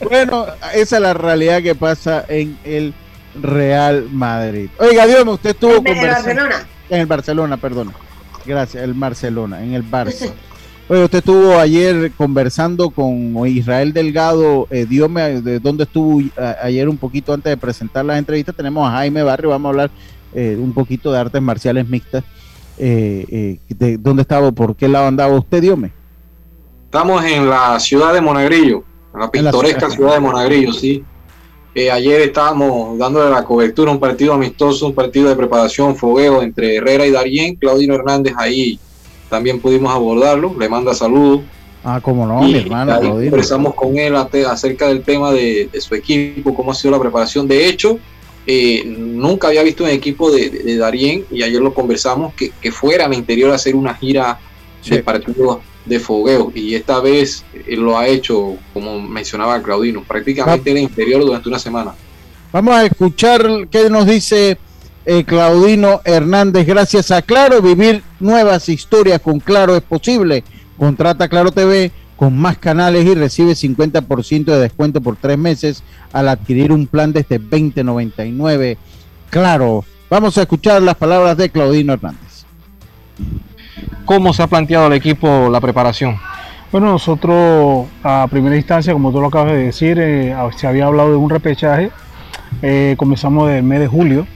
[0.00, 2.92] Bueno, esa es la realidad que pasa en el
[3.40, 4.68] Real Madrid.
[4.78, 6.68] Oiga, Dios mío, usted estuvo En el conversando- Barcelona.
[6.90, 7.94] En el Barcelona, perdón.
[8.44, 10.32] Gracias, el Barcelona, en el Barça.
[10.90, 16.22] Oye, usted estuvo ayer conversando con Israel Delgado, eh, dígame de dónde estuvo
[16.62, 18.56] ayer un poquito antes de presentar las entrevistas.
[18.56, 19.90] Tenemos a Jaime Barrio, vamos a hablar
[20.32, 22.24] eh, un poquito de artes marciales mixtas.
[22.78, 23.26] Eh,
[23.68, 25.92] eh, de dónde estaba, por qué lado andaba usted, Diome.
[26.86, 29.94] Estamos en la ciudad de Monagrillo, en la En la pintoresca ciudad.
[29.94, 31.04] ciudad de Monagrillo, sí.
[31.92, 36.76] Ayer estábamos dándole la cobertura a un partido amistoso, un partido de preparación, fogueo entre
[36.76, 37.56] Herrera y Darien.
[37.56, 38.80] Claudino Hernández ahí
[39.28, 41.42] también pudimos abordarlo, le manda saludos.
[41.84, 42.94] Ah, cómo no, y mi hermano.
[42.94, 47.00] ahí conversamos con él acerca del tema de, de su equipo, cómo ha sido la
[47.00, 47.46] preparación.
[47.46, 47.98] De hecho,
[48.46, 52.50] eh, nunca había visto un equipo de, de, de Darien y ayer lo conversamos que,
[52.60, 54.40] que fuera al interior a hacer una gira
[54.88, 60.70] de partidos de fogueo y esta vez eh, lo ha hecho como mencionaba Claudino prácticamente
[60.70, 61.94] en el interior durante una semana
[62.52, 64.56] Vamos a escuchar qué nos dice
[65.10, 66.66] eh, Claudino Hernández.
[66.66, 70.44] Gracias a Claro, vivir nuevas historias con Claro es posible.
[70.76, 76.28] Contrata Claro TV con más canales y recibe 50% de descuento por tres meses al
[76.28, 78.76] adquirir un plan desde 2099.
[79.30, 82.44] Claro, vamos a escuchar las palabras de Claudino Hernández.
[84.04, 86.18] ¿Cómo se ha planteado el equipo la preparación?
[86.70, 91.12] Bueno, nosotros a primera instancia, como tú lo acabas de decir, eh, se había hablado
[91.12, 91.90] de un repechaje.
[92.60, 94.26] Eh, comenzamos del mes de julio,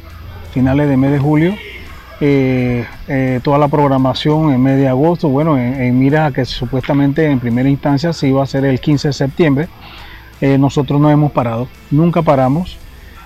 [0.52, 1.54] finales del mes de julio.
[2.24, 7.28] Eh, eh, toda la programación en mes de agosto, bueno, en, en mira que supuestamente
[7.28, 9.68] en primera instancia se iba a hacer el 15 de septiembre.
[10.40, 12.78] Eh, nosotros no hemos parado, nunca paramos.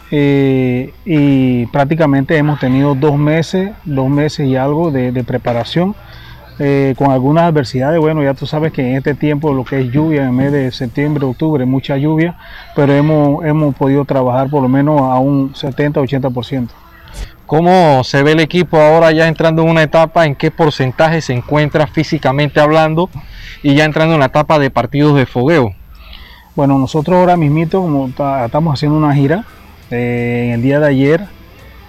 [0.08, 5.96] Y prácticamente hemos tenido dos meses, dos meses y algo de, de preparación
[6.96, 7.98] con algunas adversidades.
[7.98, 10.70] Bueno, ya tú sabes que en este tiempo lo que es lluvia, en mes de
[10.70, 12.36] septiembre, octubre, mucha lluvia,
[12.76, 16.68] pero hemos, hemos podido trabajar por lo menos a un 70-80%.
[17.46, 20.26] ¿Cómo se ve el equipo ahora ya entrando en una etapa?
[20.26, 23.09] ¿En qué porcentaje se encuentra físicamente hablando?
[23.62, 25.74] Y ya entrando en la etapa de partidos de fogueo.
[26.55, 28.09] Bueno, nosotros ahora mismito,
[28.44, 29.44] estamos haciendo una gira,
[29.90, 31.37] eh, en el día de ayer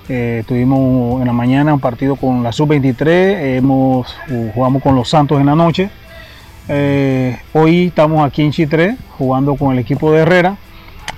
[0.10, 4.16] eh, tuvimos en la mañana un partido con la sub-23, hemos,
[4.54, 5.90] jugamos con los Santos en la noche.
[6.70, 10.56] Eh, hoy estamos aquí en Chitré jugando con el equipo de Herrera.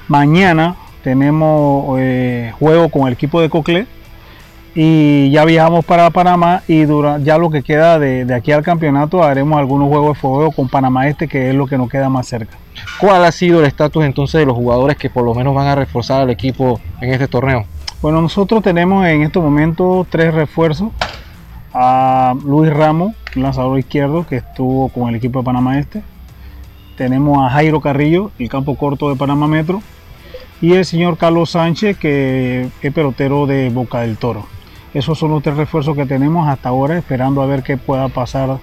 [0.08, 3.86] Mañana tenemos eh, juego con el equipo de Coclé
[4.76, 8.64] y ya viajamos para Panamá y dura, ya lo que queda de, de aquí al
[8.64, 12.10] campeonato haremos algunos juegos de fuego con Panamá Este que es lo que nos queda
[12.10, 12.58] más cerca.
[13.00, 15.76] ¿Cuál ha sido el estatus entonces de los jugadores que por lo menos van a
[15.76, 17.66] reforzar al equipo en este torneo?
[18.02, 20.90] Bueno, nosotros tenemos en estos momentos tres refuerzos.
[21.74, 26.02] A Luis Ramos, lanzador izquierdo, que estuvo con el equipo de Panamá Este.
[26.98, 29.82] Tenemos a Jairo Carrillo, el campo corto de Panamá Metro.
[30.62, 34.46] Y el señor Carlos Sánchez, que es pelotero de Boca del Toro.
[34.94, 38.58] Esos son los tres refuerzos que tenemos hasta ahora, esperando a ver qué pueda pasar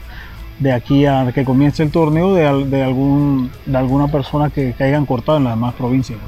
[0.58, 4.72] de aquí a que comience el torneo de, al- de algún, de alguna persona que,
[4.76, 6.18] que hayan cortado en las demás provincias.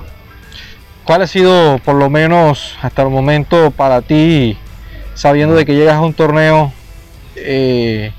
[1.05, 4.57] ¿Cuál ha sido, por lo menos hasta el momento, para ti,
[5.15, 6.71] sabiendo de que llegas a un torneo,
[7.35, 8.13] eh,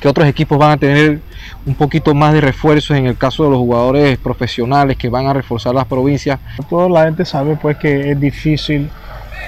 [0.00, 1.20] que otros equipos van a tener
[1.64, 5.32] un poquito más de refuerzos en el caso de los jugadores profesionales que van a
[5.32, 6.38] reforzar las provincias?
[6.68, 8.90] Toda la gente sabe pues que es difícil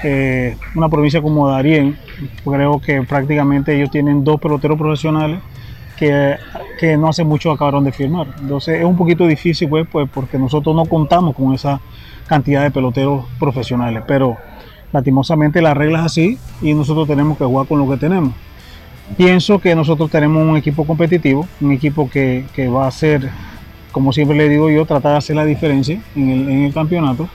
[0.03, 1.97] eh, una provincia como Darién,
[2.43, 5.39] creo que prácticamente ellos tienen dos peloteros profesionales
[5.97, 6.35] que,
[6.79, 8.27] que no hace mucho acabaron de firmar.
[8.39, 11.81] Entonces es un poquito difícil pues, pues porque nosotros no contamos con esa
[12.27, 14.37] cantidad de peloteros profesionales, pero
[14.91, 18.33] lastimosamente la regla es así y nosotros tenemos que jugar con lo que tenemos.
[19.15, 23.29] Pienso que nosotros tenemos un equipo competitivo, un equipo que, que va a ser,
[23.91, 27.29] como siempre le digo yo, tratar de hacer la diferencia en el, en el campeonato.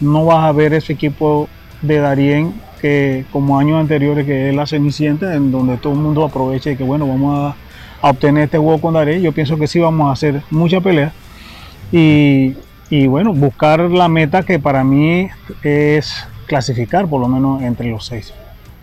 [0.00, 1.48] No vas a ver ese equipo
[1.86, 6.24] de Darien que como años anteriores que es la Cenicienta, en donde todo el mundo
[6.24, 7.54] aprovecha y que bueno, vamos
[8.02, 9.22] a, a obtener este juego con Darien.
[9.22, 11.12] Yo pienso que sí vamos a hacer mucha pelea
[11.92, 12.54] y,
[12.90, 15.28] y bueno, buscar la meta que para mí
[15.62, 18.32] es clasificar por lo menos entre los seis.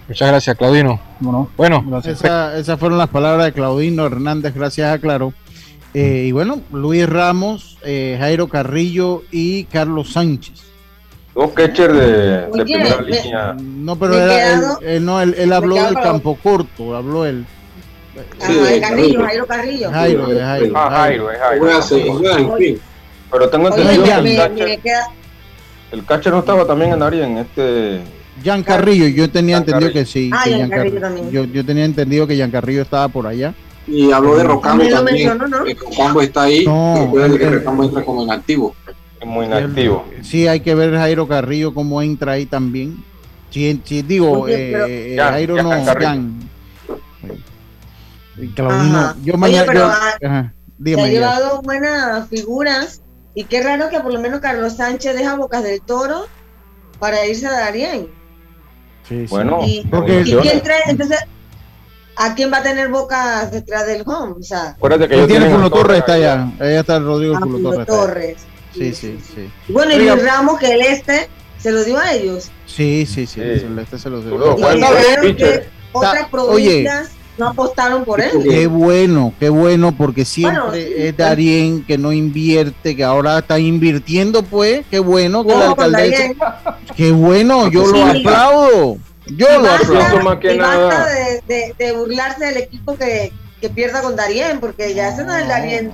[0.07, 0.99] Muchas gracias, Claudino.
[1.19, 5.33] Bueno, bueno Esa- esas fueron las palabras de Claudino Hernández, gracias a Claro.
[5.93, 10.63] Eh, y bueno, Luis Ramos, eh, Jairo Carrillo y Carlos Sánchez.
[11.33, 13.55] Dos catchers de, primera me- línea.
[13.59, 17.45] No, pero era- quedado- él, él no, él, él habló del campo corto, habló él.
[18.41, 19.89] Ajá, de Carrillo, Jairo Carrillo.
[19.91, 20.73] Jairo, de Jairo.
[20.77, 21.69] Ah, Jairo, es Jairo.
[21.71, 22.79] En fin.
[23.31, 25.07] Pero tengo Oye, entendido me, que el catcher, me queda,
[25.93, 28.01] el catcher no estaba también en Arien, este...
[28.43, 30.05] Jan Carrillo, yo tenía Jan entendido Carrillo.
[30.05, 30.29] que sí.
[30.33, 31.31] Ah, que Jan Carrillo Carrillo- también.
[31.31, 33.53] Yo, yo tenía entendido que Jan Carrillo estaba por allá.
[33.87, 35.05] Y habló de Rocambo también.
[35.29, 35.63] mencionó, ¿no?
[35.65, 36.65] Rocambo está ahí.
[36.65, 38.75] No, que el- Rocambo entra como inactivo.
[38.80, 38.80] Es
[39.25, 40.05] muy inactivo.
[40.23, 43.03] Sí, hay que ver Jairo Carrillo cómo entra ahí también.
[43.49, 46.07] Sí, sí, digo, Oye, pero- eh, Jan, Jairo Jan no, Carrillo.
[46.09, 46.49] Jan.
[48.55, 49.63] Claudino, yo Oye, mañana.
[49.67, 51.11] pero, yo- ah, ajá, se dígame, ha ya.
[51.13, 53.01] llevado buenas figuras
[53.35, 56.27] y qué raro que por lo menos Carlos Sánchez deja Bocas del Toro
[56.99, 58.07] para irse a Darien.
[59.07, 59.25] Sí, sí.
[59.29, 60.81] Bueno, Y, Porque- ¿y quién trae?
[60.87, 61.19] Entonces,
[62.15, 64.35] ¿a quién va a tener Bocas detrás del home?
[64.39, 66.51] O sea, Acuérdate que tiene tienen a Pulo Torres, está allá.
[66.59, 68.37] Ahí está el Rodrigo Julio Torres.
[68.73, 69.49] Sí, sí, sí.
[69.69, 72.49] Bueno, y Luis Ramos, que el este se lo dio a ellos.
[72.65, 73.41] Sí, sí, sí.
[73.41, 73.59] Sí.
[73.59, 74.37] Celeste se los Tú dio.
[74.37, 76.27] lo Y el que otras Oye.
[76.31, 78.31] provincias no apostaron por él.
[78.43, 83.59] Qué bueno, qué bueno, porque siempre Bueno, es Darien que no invierte, que ahora está
[83.59, 84.85] invirtiendo, pues.
[84.89, 86.33] Qué bueno que la alcaldesa.
[86.95, 88.19] Qué bueno, yo lo Sí.
[88.19, 88.97] aplaudo.
[89.27, 90.23] Yo Y lo basta- aplaudo.
[90.23, 91.05] Más que y basta nada.
[91.13, 95.35] de, de- de burlarse del equipo que, que pierda con Darien, porque ya ese no
[95.35, 95.91] es el Darien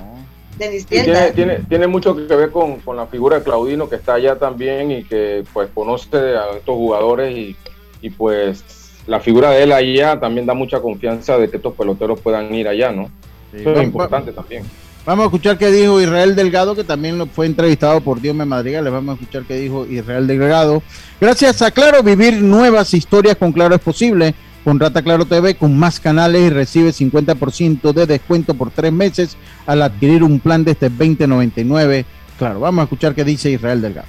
[0.58, 4.14] de tiene, tiene, tiene mucho que ver con, con la figura de Claudino que está
[4.14, 7.56] allá también y que pues conoce a estos jugadores y,
[8.02, 8.64] y pues
[9.06, 12.68] la figura de él allá también da mucha confianza de que estos peloteros puedan ir
[12.68, 13.10] allá, ¿no?
[13.52, 14.64] Sí, Eso es importante también.
[15.06, 18.44] Vamos a escuchar qué dijo Israel Delgado, que también lo fue entrevistado por Dios me
[18.44, 18.84] Madrigal.
[18.84, 20.82] Les vamos a escuchar qué dijo Israel Delgado.
[21.18, 24.34] Gracias a Claro, vivir nuevas historias con Claro es posible.
[24.68, 29.80] Contrata Claro TV con más canales y recibe 50% de descuento por tres meses al
[29.80, 32.04] adquirir un plan de este 2099.
[32.36, 34.06] Claro, vamos a escuchar qué dice Israel Delgado.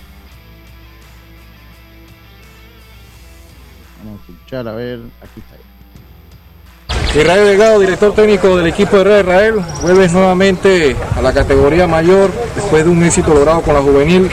[4.04, 5.59] Vamos a escuchar, a ver, aquí está.
[7.16, 12.30] Israel Delgado, director técnico del equipo de Red Israel, vuelves nuevamente a la categoría mayor
[12.56, 14.30] después de un éxito logrado con la juvenil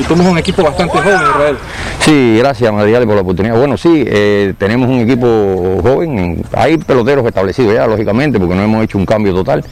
[0.00, 1.56] y somos un equipo bastante joven, Israel.
[2.00, 3.56] Sí, gracias Madrigal por la oportunidad.
[3.58, 8.62] Bueno, sí, eh, tenemos un equipo joven, en- hay peloteros establecidos ya, lógicamente, porque no
[8.64, 9.62] hemos hecho un cambio total.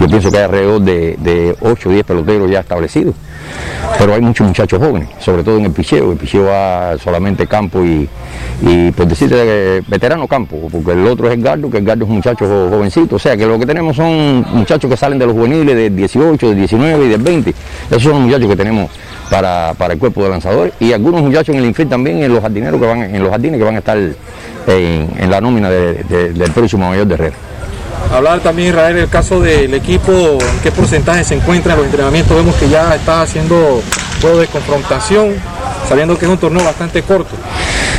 [0.00, 3.14] Yo pienso que hay alrededor de, de 8 o 10 peloteros ya establecidos,
[3.98, 6.12] pero hay muchos muchachos jóvenes, sobre todo en el picheo.
[6.12, 8.08] El picheo va solamente campo y,
[8.62, 12.16] y por decirte, eh, veterano campo, porque el otro es Edgardo, que Edgardo es un
[12.16, 13.16] muchacho jo- jovencito.
[13.16, 16.48] O sea, que lo que tenemos son muchachos que salen de los juveniles de 18,
[16.50, 17.50] de 19 y de 20.
[17.90, 18.90] Esos son los muchachos que tenemos
[19.30, 22.40] para, para el cuerpo de lanzadores y algunos muchachos en el infield también en los
[22.42, 24.14] jardineros que van en los jardines que van a estar en,
[25.18, 27.36] en la nómina de- de- del próximo mayor de Herrera.
[28.12, 32.36] Hablar también, Israel, el caso del equipo, en qué porcentaje se encuentra en los entrenamientos.
[32.36, 33.80] Vemos que ya está haciendo
[34.20, 35.34] juego de confrontación,
[35.88, 37.34] sabiendo que es un torneo bastante corto.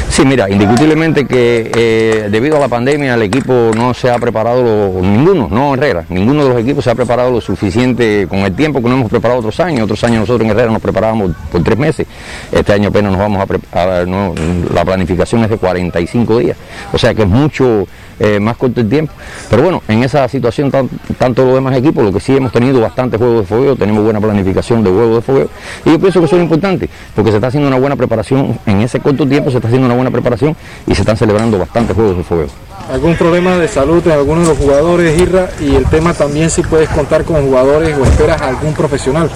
[0.10, 5.02] Sí, mira, indiscutiblemente que eh, debido a la pandemia el equipo no se ha preparado,
[5.02, 8.84] ninguno, no Herrera, ninguno de los equipos se ha preparado lo suficiente con el tiempo
[8.84, 9.86] que no hemos preparado otros años.
[9.86, 12.06] Otros años nosotros en Herrera nos preparábamos por tres meses.
[12.52, 16.58] Este año apenas nos vamos a preparar, la planificación es de 45 días.
[16.92, 17.88] O sea que es mucho
[18.24, 19.12] eh, más corto el tiempo.
[19.50, 20.72] Pero bueno, en esa situación,
[21.18, 24.22] tanto los demás equipos, lo que sí hemos tenido bastante juego de fogueo, tenemos buena
[24.22, 25.50] planificación de juego de fogueo.
[25.84, 28.80] Y yo pienso que eso es importante, porque se está haciendo una buena preparación, en
[28.80, 30.56] ese corto tiempo se está haciendo una buena preparación
[30.88, 32.48] y se están celebrando bastantes juegos de fogueo.
[32.90, 35.50] ¿Algún problema de salud en algunos de los jugadores, Irra?
[35.60, 39.30] Y el tema también si puedes contar con jugadores o esperas a algún profesional.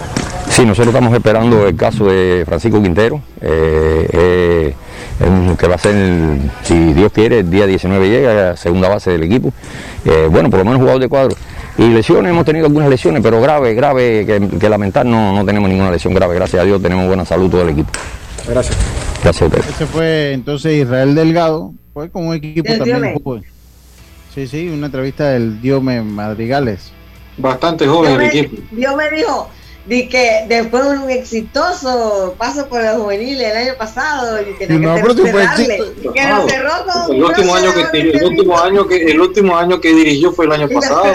[0.49, 4.73] Sí, nosotros estamos esperando el caso de Francisco Quintero, eh, eh,
[5.57, 5.95] que va a ser,
[6.63, 9.51] si Dios quiere, el día 19 llega, segunda base del equipo.
[10.05, 11.35] Eh, bueno, por lo menos jugador de cuadro.
[11.77, 15.91] Y lesiones, hemos tenido algunas lesiones, pero grave, grave, que, lamentar, no, no tenemos ninguna
[15.91, 16.35] lesión grave.
[16.35, 17.89] Gracias a Dios tenemos buena salud todo el equipo.
[18.47, 18.77] Gracias.
[19.23, 19.59] Gracias a usted.
[19.69, 23.15] Ese fue entonces Israel Delgado, fue con un equipo también
[24.33, 26.91] Sí, sí, una entrevista del Diome Madrigales.
[27.37, 28.61] Bastante joven el equipo.
[28.71, 29.49] Dios me dijo,
[29.87, 34.67] Di que después de un exitoso paso por el juvenil el año pasado y que,
[34.67, 39.05] no, que, cerrarle, que lo cerró con el último año que el último año que
[39.05, 41.05] el último año que dirigió fue el año pasado.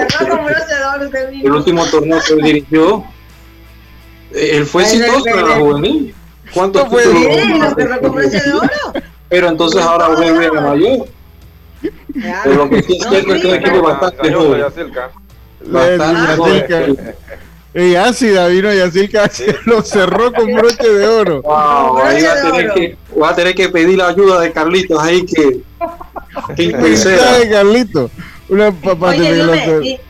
[1.43, 3.05] el último torneo que dirigió
[4.35, 6.15] él fue exitoso en la juvenil.
[6.55, 7.03] ¿cuántos fue?
[9.29, 11.09] pero entonces ahora vuelve a mayor.
[12.45, 14.63] Pero lo que sí es cierto es que el equipo es bastante joven.
[15.67, 17.15] Bastante joven
[17.75, 21.43] y ácida vino y así casi lo cerró con broche de oro.
[21.43, 25.03] Wow, ahí va a tener que, va a tener que pedir la ayuda de Carlitos
[25.03, 25.61] ahí que,
[26.57, 28.11] que de Carlitos.
[28.49, 30.01] Una papá Oye, yo me,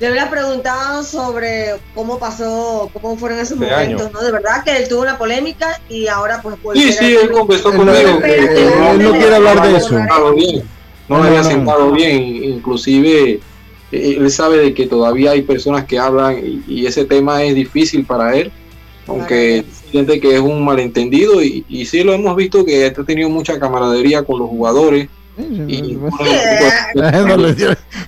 [0.00, 4.22] le hubiera preguntado sobre cómo pasó, cómo fueron esos este momentos, ¿no?
[4.22, 6.56] De verdad que él tuvo una polémica y ahora pues...
[6.74, 8.18] Sí, sí, él conversó conmigo.
[8.24, 9.98] Él, no quiere hablar de eso.
[9.98, 13.40] No, no, había sentado bien, inclusive eh,
[13.92, 18.36] él sabe de que todavía hay personas que hablan y, ese tema es difícil para
[18.36, 18.52] él,
[19.06, 23.28] aunque siente que es un malentendido y, y sí lo hemos visto que ha tenido
[23.28, 25.08] mucha camaradería con los jugadores.
[25.38, 25.42] Y,
[25.76, 25.92] sí,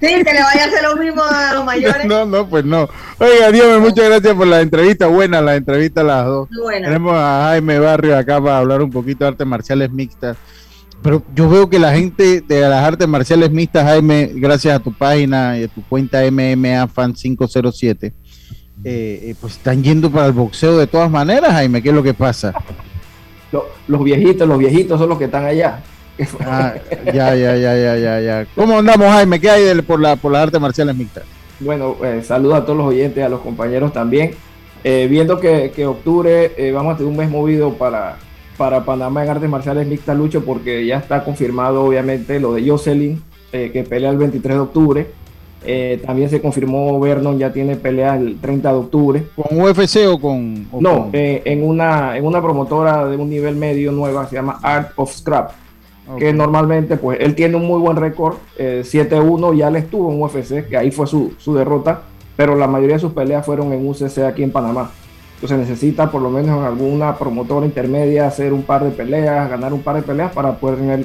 [0.01, 2.05] que le vaya a hacer lo mismo a los mayores.
[2.07, 2.89] No, no, pues no.
[3.19, 5.07] Oiga, Dios, muchas gracias por la entrevista.
[5.07, 6.49] Buena la entrevista, las dos.
[6.71, 10.37] Tenemos a Jaime Barrio acá para hablar un poquito de artes marciales mixtas.
[11.03, 14.93] Pero yo veo que la gente de las artes marciales mixtas, Jaime, gracias a tu
[14.93, 18.13] página y a tu cuenta MMA Fan 507, eh,
[18.85, 21.83] eh, pues están yendo para el boxeo de todas maneras, Jaime.
[21.83, 22.55] ¿Qué es lo que pasa?
[23.89, 25.83] Los, viejitos, los viejitos son los que están allá.
[26.41, 26.75] Ah,
[27.07, 28.47] ya, ya, ya, ya, ya, ya.
[28.55, 29.41] ¿Cómo andamos, Jaime?
[29.41, 31.25] ¿Qué hay por, la, por las artes marciales mixtas?
[31.59, 34.35] Bueno, eh, saludos a todos los oyentes, a los compañeros también.
[34.85, 38.19] viendo que, que octubre vamos a tener un mes movido para
[38.63, 43.21] para Panamá en artes marciales mixtas, Lucho, porque ya está confirmado obviamente lo de Jocelyn,
[43.53, 45.07] eh, que pelea el 23 de octubre.
[45.67, 49.25] Eh, también se confirmó Vernon ya tiene pelea el 30 de octubre.
[49.35, 50.69] ¿Con UFC o con...?
[50.79, 54.93] no, eh, en, una, en una promotora de un nivel medio nueva, se llama Art
[54.95, 55.51] of Scrap.
[56.17, 60.69] Que normalmente, pues, él tiene un muy buen récord, 7-1, ya le estuvo en UFC,
[60.69, 62.03] que ahí fue su, su derrota,
[62.37, 64.93] pero la mayoría de sus peleas fueron en UCC aquí en Panamá.
[65.43, 69.73] Entonces necesita por lo menos en alguna promotora intermedia hacer un par de peleas, ganar
[69.73, 71.05] un par de peleas para poder tener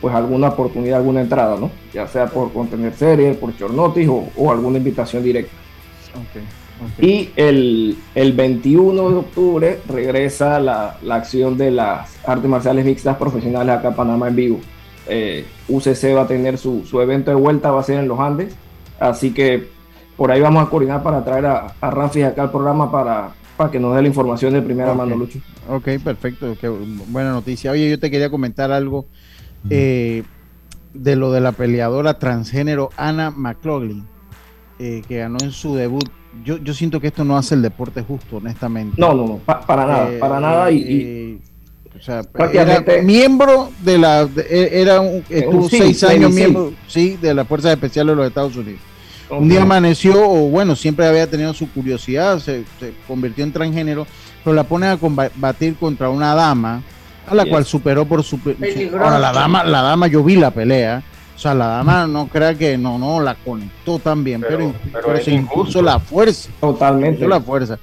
[0.00, 1.70] pues alguna oportunidad, alguna entrada, ¿no?
[1.92, 5.52] Ya sea por contener series, por short notice o, alguna invitación directa.
[6.98, 13.18] Y el, el, 21 de octubre regresa la, la, acción de las artes marciales mixtas
[13.18, 14.60] profesionales acá en Panamá en vivo.
[15.08, 18.18] Eh, UCC va a tener su, su, evento de vuelta, va a ser en los
[18.18, 18.56] Andes.
[18.98, 19.68] Así que
[20.16, 23.78] por ahí vamos a coordinar para traer a, a acá al programa para, para que
[23.78, 25.38] nos dé la información de primera mano, Lucho.
[25.68, 27.70] Ok, perfecto, qué buena noticia.
[27.70, 29.06] Oye, yo te quería comentar algo
[29.70, 30.22] eh,
[30.92, 34.04] de lo de la peleadora transgénero Anna McLaughlin,
[34.78, 36.08] eh, que ganó en su debut.
[36.44, 39.00] Yo, yo siento que esto no hace el deporte justo, honestamente.
[39.00, 40.70] No, no, no, para nada, eh, para nada.
[40.70, 41.40] y,
[41.96, 47.46] o sea, era miembro de la, era un, estuvo seis años miembro, sí, de las
[47.46, 48.80] fuerzas especiales de los Estados Unidos.
[49.30, 52.64] Un día amaneció, o bueno, siempre había tenido su curiosidad, se,
[53.08, 54.06] convirtió en transgénero,
[54.42, 56.82] pero la pone a combatir contra una dama,
[57.26, 58.38] a la cual superó por su,
[58.92, 61.02] Ahora, la dama, la dama, yo vi la pelea.
[61.34, 65.32] O sea, la dama no crea que no, no, la conectó también, pero, pero, se
[65.32, 66.50] impuso la fuerza.
[66.60, 67.26] Totalmente.
[67.26, 67.78] La fuerza.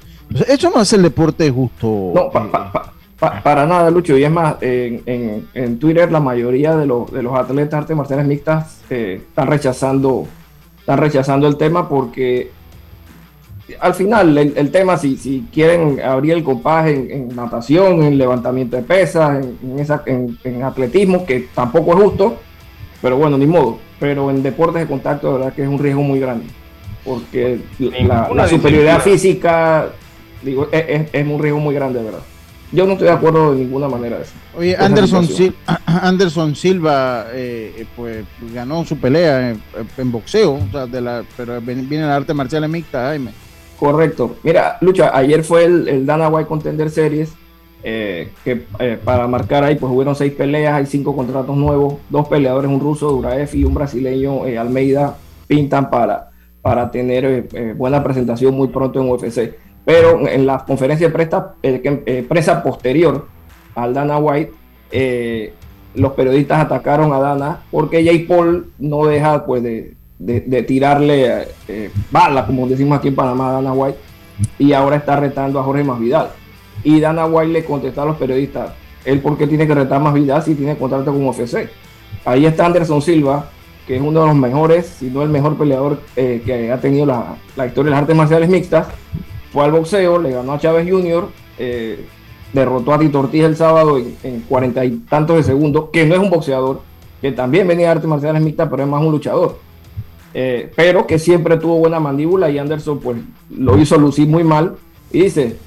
[0.48, 2.14] eso no es el deporte justo.
[2.16, 2.32] No,
[3.44, 4.18] para nada, Lucho.
[4.18, 7.98] Y es más, en, en, Twitter la mayoría de, los, de los atletas de artes
[7.98, 10.28] marciales mixtas eh, están rechazando
[10.82, 12.52] están rechazando el tema porque
[13.80, 18.84] al final el, tema, si, si, quieren abrir el compás en, natación, en levantamiento de
[18.84, 22.38] pesas, en, esa, en, atletismo, que tampoco es justo,
[23.02, 23.80] pero bueno, ni modo.
[24.00, 26.46] Pero en deportes de contacto, de verdad que es un riesgo muy grande,
[27.06, 29.90] porque la, superioridad física,
[30.42, 32.22] digo, es, es, un riesgo muy grande, ¿verdad?
[32.72, 34.34] Yo no estoy de acuerdo de ninguna manera de eso.
[34.58, 35.28] Oye, Anderson,
[35.86, 39.56] Anderson Silva eh, pues ganó su pelea
[39.98, 43.32] en, boxeo, o sea, de la, pero viene el arte marcial mixta, Jaime.
[43.78, 44.36] Correcto.
[44.44, 47.34] Mira, Lucha, ayer fue el, Dana White Contender Series,
[47.84, 52.28] eh, que eh, para marcar ahí, pues hubieron seis peleas, hay cinco contratos nuevos, dos
[52.28, 55.18] peleadores, un ruso, Duraev y un brasileño, Almeida,
[55.48, 56.30] pintan para,
[56.62, 62.26] para tener buena presentación muy pronto en UFC pero en la conferencia de prensa, eh,
[62.28, 63.28] presa posterior
[63.76, 64.54] al Dana White,
[64.92, 65.54] eh,
[65.96, 72.46] los periodistas atacaron a Dana porque Jay Paul no deja pues, de, tirarle eh, bala,
[72.46, 73.98] como decimos aquí en Panamá, a Dana White,
[74.60, 76.30] y ahora está retando a Jorge Masvidal.
[76.84, 78.72] Y Dana White le contestó a los periodistas,
[79.04, 81.70] él por qué tiene que retar a Masvidal si tiene contrato con UFC.
[82.24, 83.50] Ahí está Anderson Silva,
[83.88, 87.36] que es uno de los mejores, si no el mejor peleador que ha tenido la,
[87.56, 88.88] la historia de las artes marciales mixtas,
[89.52, 91.28] fue al boxeo, le ganó a Chávez Jr.,
[91.58, 92.06] eh,
[92.54, 96.22] derrotó a Tito Ortiz el sábado en cuarenta y tantos de segundos, que no es
[96.22, 96.82] un boxeador,
[97.22, 99.58] que también venía de artes marciales mixtas, pero es más un luchador.
[100.34, 103.18] Eh, pero que siempre tuvo buena mandíbula y Anderson pues
[103.49, 104.76] lo hizo lucir muy mal
[105.12, 105.58] y dice,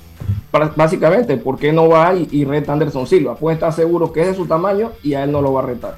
[0.74, 3.36] básicamente, ¿por qué no va y, reta a Anderson Silva?
[3.36, 5.66] Pues está seguro que es de su tamaño y a él no lo va a
[5.66, 5.96] retar.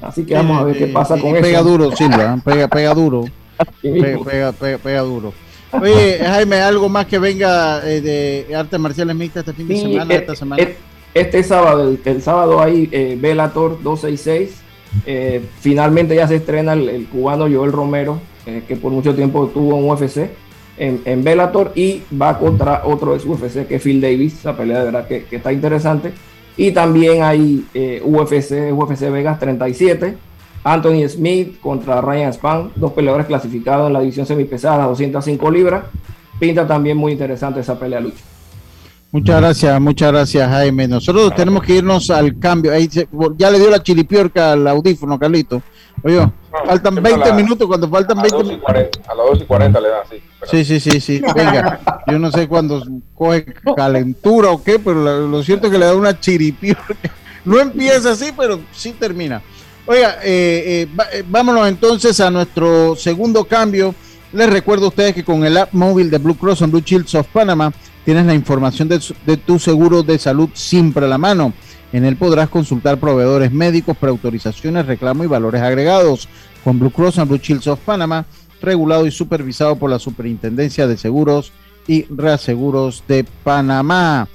[0.00, 1.42] Así que vamos a ver qué pasa con eso.
[1.42, 3.24] Pega duro, Silva, pega, pega duro.
[3.82, 5.32] pega, pega, pega duro.
[5.72, 10.14] Oye, Jaime, ¿algo más que venga eh, de artes marciales mixtas este fin de semana,
[10.14, 10.62] eh, esta semana?
[10.62, 10.76] Eh,
[11.14, 14.62] este sábado, el, sábado hay eh, Velator 266.
[15.60, 20.30] finalmente ya se estrena el, cubano Joel Romero, que por mucho tiempo tuvo un UFC
[20.78, 24.34] en, en Bellator y va contra otro de su UFC que es Phil Davis.
[24.34, 26.12] Esa pelea de verdad que, que está interesante.
[26.56, 27.64] Y también hay
[28.04, 30.16] UFC, UFC Vegas 37
[30.66, 35.84] Anthony Smith contra Ryan Span, dos peleadores clasificados en la división semipesada, 205 libras.
[36.40, 38.24] Pinta también muy interesante esa pelea, lucha.
[39.12, 40.88] Muchas gracias, muchas gracias, Jaime.
[40.88, 42.72] Nosotros tenemos que irnos al cambio.
[42.72, 42.90] Ahí
[43.36, 45.62] ya le dio la chilipiorca al audífono, Carlito.
[46.02, 46.28] Oye,
[46.66, 48.68] faltan 20 minutos, cuando faltan 20 minutos.
[48.68, 50.16] A las 2 y 40 le da, sí.
[50.50, 51.22] Sí, sí, sí, sí.
[51.32, 52.82] Venga, yo no sé cuándo
[53.14, 53.46] coge
[53.76, 56.96] calentura o qué, pero lo cierto es que le da una chiripiorca.
[57.44, 59.40] No empieza así, pero sí termina.
[59.88, 63.94] Oiga, eh, eh, eh, vámonos entonces a nuestro segundo cambio.
[64.32, 67.14] Les recuerdo a ustedes que con el app móvil de Blue Cross and Blue Shields
[67.14, 67.72] of Panama
[68.04, 71.52] tienes la información de, tu seguro de salud siempre a la mano.
[71.92, 76.28] En él podrás consultar proveedores médicos, preautorizaciones, reclamo y valores agregados.
[76.64, 78.26] Con Blue Cross and Blue Shields of Panama,
[78.60, 81.52] regulado y supervisado por la Superintendencia de Seguros
[81.86, 84.26] y Reaseguros de Panamá.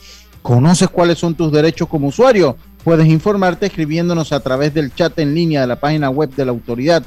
[0.42, 2.56] ¿Conoces cuáles son tus derechos como usuario?
[2.84, 6.52] Puedes informarte escribiéndonos a través del chat en línea de la página web de la
[6.52, 7.04] autoridad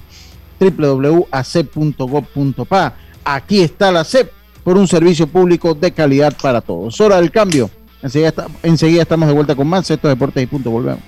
[0.61, 2.95] www.acep.gov.pa.
[3.25, 4.31] Aquí está la CEP
[4.62, 7.01] por un servicio público de calidad para todos.
[7.01, 7.70] Hora del cambio.
[8.03, 9.91] Enseguida, estamos de vuelta con más.
[9.91, 10.70] Estos deportes y punto.
[10.70, 11.01] Volvemos.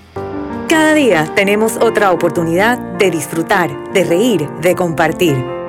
[0.69, 5.56] Cada día tenemos otra oportunidad de disfrutar, de reír, de compartir.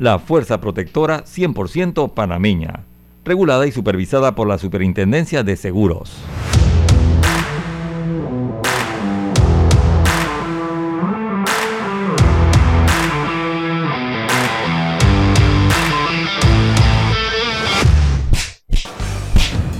[0.00, 2.84] la Fuerza Protectora 100% panameña,
[3.22, 6.16] regulada y supervisada por la Superintendencia de Seguros.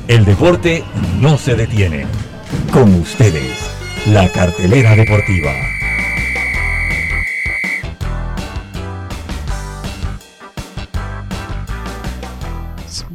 [0.07, 0.85] El deporte
[1.19, 2.05] no se detiene.
[2.75, 3.71] Con ustedes,
[4.07, 5.80] la cartelera deportiva.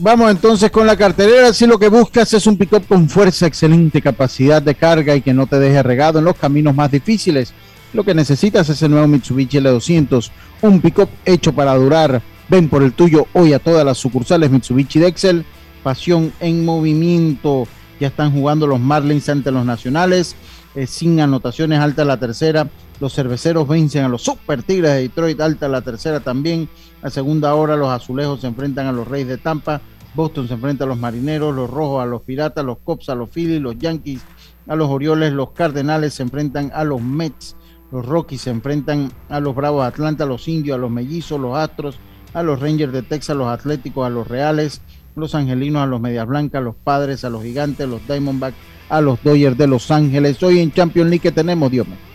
[0.06, 1.52] Vamos entonces con la cartelera.
[1.52, 5.34] Si lo que buscas es un pick-up con fuerza, excelente capacidad de carga y que
[5.34, 7.56] no te deje regado en los caminos más difíciles,
[7.92, 10.30] lo que necesitas es el nuevo Mitsubishi L200,
[10.62, 12.22] un pick-up hecho para durar.
[12.50, 15.44] Ven por el tuyo hoy a todas las sucursales Mitsubishi de Excel.
[15.82, 17.68] Pasión en movimiento.
[18.00, 20.36] Ya están jugando los Marlins ante los Nacionales.
[20.76, 22.70] Eh, sin anotaciones, alta la tercera.
[23.00, 26.70] Los cerveceros vencen a los Super Tigres de Detroit, alta la tercera también.
[27.02, 29.82] A segunda hora, los azulejos se enfrentan a los Reyes de Tampa.
[30.16, 33.30] Boston se enfrenta a los Marineros, los Rojos a los Piratas, los Cops a los
[33.30, 34.22] Phillies, los Yankees
[34.68, 37.56] a los Orioles, los Cardenales se enfrentan a los Mets,
[37.92, 41.56] los Rockies se enfrentan a los Bravos de Atlanta, los Indios, a los Mellizos, los
[41.56, 41.98] Astros,
[42.34, 44.82] a los Rangers de Texas, los Atléticos, a los Reales,
[45.16, 48.58] los Angelinos, a los Medias Blancas, los Padres, a los Gigantes, los Diamondbacks,
[48.90, 50.42] a los Dodgers de Los Ángeles.
[50.44, 52.15] Hoy en Champions League que tenemos, Dios mío.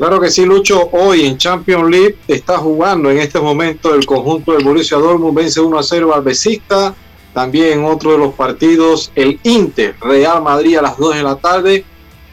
[0.00, 0.88] Claro que sí, Lucho.
[0.92, 5.60] Hoy en Champions League está jugando en este momento el conjunto del Borussia Dortmund vence
[5.60, 6.94] 1 a 0 al Besista.
[7.34, 11.84] También otro de los partidos, el Inter Real Madrid a las 2 de la tarde.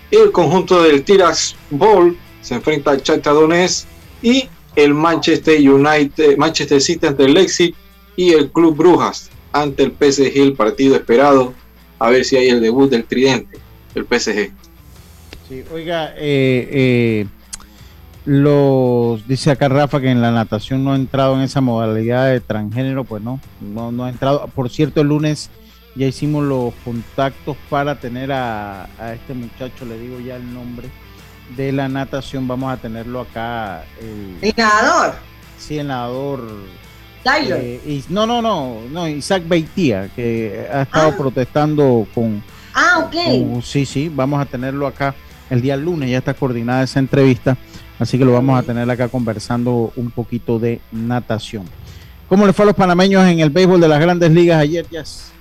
[0.09, 3.85] El conjunto del Tirax Ball se enfrenta al Shakhtar Donetsk
[4.21, 4.47] y
[4.77, 7.75] el Manchester United, Manchester City ante el Leipzig
[8.15, 11.53] y el Club Brujas ante el PSG, el partido esperado.
[11.99, 13.57] A ver si hay el debut del tridente,
[13.93, 14.53] el PSG.
[15.49, 17.27] Sí, oiga, eh, eh,
[18.27, 22.41] los dice acá Rafa que en la natación no ha entrado en esa modalidad de
[22.41, 24.47] transgénero, pues no, no, no ha entrado.
[24.53, 25.49] Por cierto, el lunes
[25.95, 30.89] ya hicimos los contactos para tener a, a este muchacho, le digo ya el nombre
[31.55, 33.85] de la natación, vamos a tenerlo acá.
[34.01, 35.15] ¿El nadador?
[35.57, 36.41] Sí, el nadador.
[37.25, 42.41] Eh, y, no, no, no, no, Isaac Beitía, que ha estado protestando con...
[42.73, 43.15] Ah, ok.
[43.53, 45.15] con- sí, sí, vamos a tenerlo acá
[45.49, 47.57] el día lunes, ya está coordinada esa entrevista,
[47.99, 51.65] así que lo vamos a tener acá conversando un poquito de natación.
[52.29, 55.31] ¿Cómo le fue a los panameños en el béisbol de las grandes ligas ayer, Jazz?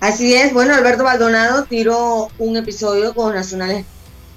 [0.00, 3.86] Así es, bueno, Alberto Baldonado tiró un episodio con Nacionales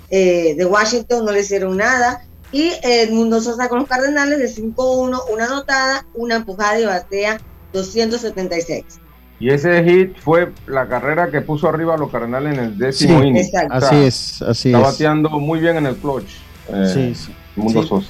[0.09, 2.21] eh, de Washington, no le hicieron nada.
[2.51, 7.41] Y Edmundo Sosa con los Cardenales de 5-1, una anotada, una empujada y batea
[7.73, 8.85] 276.
[9.39, 13.21] Y ese hit fue la carrera que puso arriba a los Cardenales en el décimo
[13.21, 13.49] sí, inning.
[13.69, 14.85] Así es, así está es.
[14.85, 16.46] bateando muy bien en el clutch.
[16.69, 17.33] Eh, sí, sí.
[17.55, 18.07] Mundo Sosa.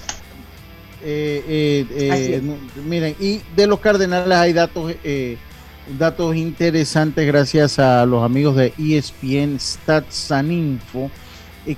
[1.03, 2.41] Eh, eh,
[2.85, 4.93] miren, y de los Cardenales hay datos,
[5.97, 11.09] datos interesantes gracias a los amigos de ESPN Stats and Info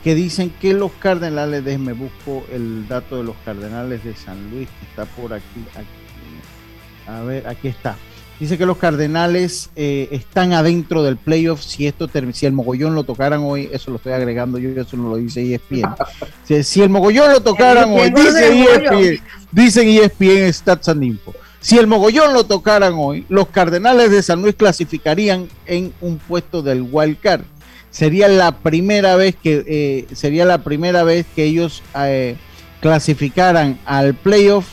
[0.03, 4.69] que dicen que los Cardenales, déjenme busco el dato de los Cardenales de San Luis
[4.79, 7.07] que está por aquí, aquí.
[7.07, 7.97] a ver, aquí está.
[8.39, 11.61] Dice que los Cardenales eh, están adentro del playoff.
[11.61, 15.09] Si esto si el mogollón lo tocaran hoy, eso lo estoy agregando yo, eso no
[15.09, 15.93] lo dice ESPN.
[16.45, 21.33] si, si el mogollón lo tocaran hoy, dice ESPN, dicen ESPN Stats and Info.
[21.59, 26.61] Si el mogollón lo tocaran hoy, los Cardenales de San Luis clasificarían en un puesto
[26.61, 27.43] del wild card.
[27.91, 32.37] Sería la primera vez que eh, sería la primera vez que ellos eh,
[32.79, 34.67] clasificaran al playoff.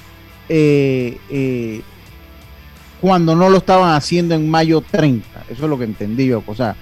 [3.01, 5.27] Cuando no lo estaban haciendo en mayo 30.
[5.51, 6.43] Eso es lo que entendí yo.
[6.47, 6.77] O sea,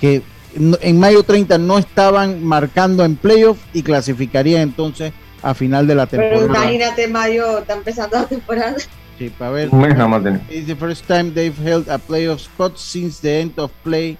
[0.00, 0.22] que
[0.54, 5.12] en mayo 30 no estaban marcando en playoff y clasificarían entonces
[5.42, 6.38] a final de la temporada.
[6.40, 8.74] Pero imagínate, mayo está empezando la temporada.
[9.18, 9.68] Sí, para ver.
[9.70, 10.46] Un mes nada más tenemos.
[10.50, 14.16] It's the first time they've held a playoff spot since the end of play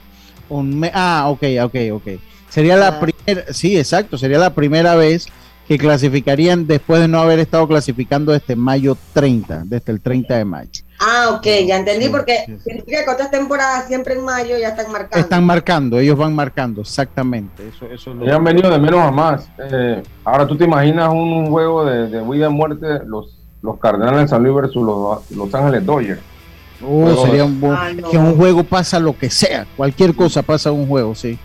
[0.49, 0.91] on May.
[0.95, 2.07] Ah, ok, ok, ok.
[2.49, 3.01] Sería la Ah.
[3.01, 5.27] primera, sí, exacto, sería la primera vez
[5.69, 10.45] que clasificarían después de no haber estado clasificando desde mayo 30, desde el 30 de
[10.45, 10.71] mayo.
[11.03, 15.17] Ah, ok, ya entendí, porque significa que otras temporadas siempre en mayo ya están marcando.
[15.19, 17.67] Están marcando, ellos van marcando, exactamente.
[17.69, 19.49] Eso, eso es lo han venido de menos a más.
[19.71, 24.21] Eh, ahora tú te imaginas un juego de, de vida y muerte, los, los Cardenales
[24.23, 26.21] de San Luis versus los Los Ángeles Dodgers.
[26.87, 28.11] Oh, sería un buen, Ah, no.
[28.11, 31.39] que un juego pasa lo que sea, cualquier cosa pasa un juego, sí.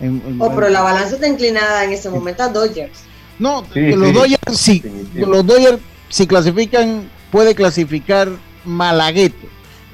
[0.00, 3.00] En- en- Oh, pero la balanza está inclinada en ese momento a Dodgers.
[3.38, 4.12] No, Sí, que los sí.
[4.14, 4.82] Dodgers sí,
[5.14, 5.78] los Dodgers
[6.10, 8.28] si clasifican puede clasificar
[8.68, 9.46] Malagueto,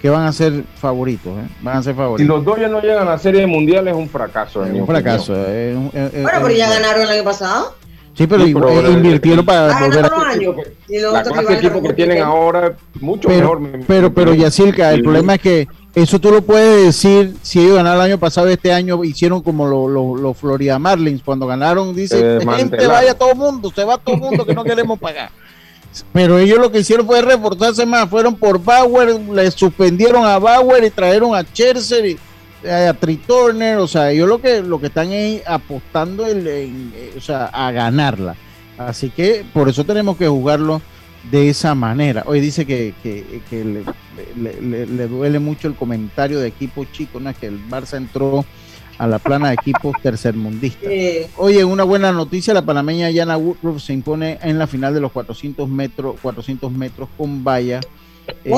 [0.02, 1.48] que van a ser favoritos, ¿eh?
[1.62, 2.36] van a ser Si favoritos.
[2.36, 4.64] los Dodgers no llegan a la Serie Mundial es un fracaso.
[4.66, 5.34] en mi un fracaso.
[5.36, 7.76] eh, un- eh, eh, Bueno, eh, pero ya ganaron el año pasado.
[8.16, 10.08] Sí, pero, Sí, igual- pero, eh, eh, invirtieron para Ah, volver a...
[10.08, 10.54] los años.
[10.88, 13.60] Y los La clase de equipo que tienen ahora es mucho Pero, mejor.
[13.60, 15.02] me- pero, pero Yacirca, el Sí.
[15.02, 18.72] problema es que eso tú lo puedes decir si ellos ganaron el año pasado, este
[18.72, 19.66] año hicieron como
[20.16, 24.20] los Florida Marlins, cuando ganaron, dice, gente vaya todo el mundo, se va todo el
[24.20, 25.30] mundo que no queremos pagar.
[26.12, 30.82] Pero ellos lo que hicieron fue reforzarse más, fueron por Bauer, le suspendieron a Bauer
[30.84, 32.18] y trajeron a Scherzer y
[32.64, 37.12] eh, a Tri Turner, o sea, ellos lo que lo que están es apostando eh,
[37.16, 38.34] o sea, a ganarla.
[38.78, 40.80] Así que por eso tenemos que jugarlo
[41.30, 42.24] de esa manera.
[42.26, 42.94] Hoy dice que,
[44.36, 47.32] le duele mucho el comentario de equipo chico, ¿no?
[47.38, 48.44] que el Barça entró
[48.98, 50.88] a la plana de equipos tercermundistas.
[51.36, 55.10] Oye, una buena noticia, la panameña Yana Woodruff se impone en la final de los
[55.12, 57.80] 400 metros, 400 metros con valla.
[58.44, 58.50] eh,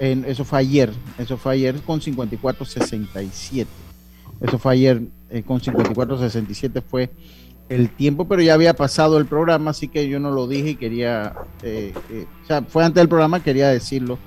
[0.00, 3.66] en- eso fue ayer, eso fue ayer con 54.67.
[4.40, 7.10] Eso fue ayer eh, con 54.67 fue
[7.68, 10.74] el tiempo, pero ya había pasado el programa, así que yo no lo dije y
[10.76, 14.18] quería, eh, eh, o sea, fue antes del programa, quería decirlo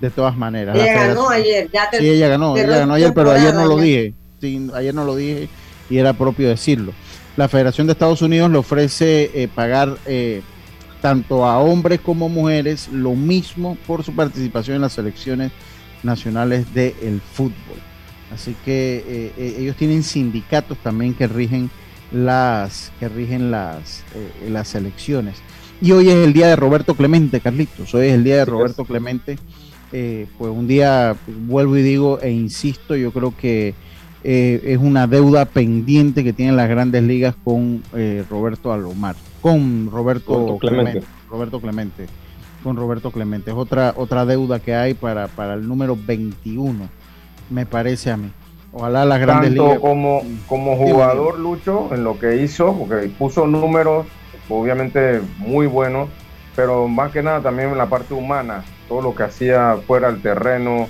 [0.00, 0.76] de todas maneras.
[0.76, 1.70] La ella ganó ayer.
[1.72, 4.14] Ya te- Sí, ella ganó, ella ganó ayer, pero ayer no lo dije.
[4.42, 5.48] Ayer no lo dije
[5.88, 6.92] y era propio decirlo.
[7.36, 10.42] La Federación de Estados Unidos le ofrece eh, pagar eh,
[11.00, 15.52] tanto a hombres como mujeres lo mismo por su participación en las selecciones
[16.02, 17.78] nacionales del fútbol.
[18.34, 19.04] Así que
[19.36, 21.70] eh, ellos tienen sindicatos también que rigen
[22.10, 24.02] las que rigen las
[24.48, 25.36] las selecciones.
[25.80, 27.94] Y hoy es el día de Roberto Clemente, Carlitos.
[27.94, 29.38] Hoy es el día de Roberto Clemente.
[29.90, 31.14] Pues un día
[31.46, 33.74] vuelvo y digo e insisto, yo creo que
[34.24, 39.90] eh, es una deuda pendiente que tienen las grandes ligas con eh, Roberto Alomar, con
[39.90, 40.90] Roberto, Roberto Clemente.
[40.90, 41.08] Clemente.
[41.30, 42.06] Roberto Clemente,
[42.62, 43.50] con Roberto Clemente.
[43.50, 46.88] Es otra, otra deuda que hay para, para el número 21,
[47.50, 48.30] me parece a mí.
[48.72, 49.80] Ojalá las grandes Tanto ligas.
[49.80, 54.06] como, como jugador, Lucho, en lo que hizo, porque puso números
[54.48, 56.08] obviamente muy buenos,
[56.54, 60.22] pero más que nada también en la parte humana, todo lo que hacía fuera del
[60.22, 60.88] terreno.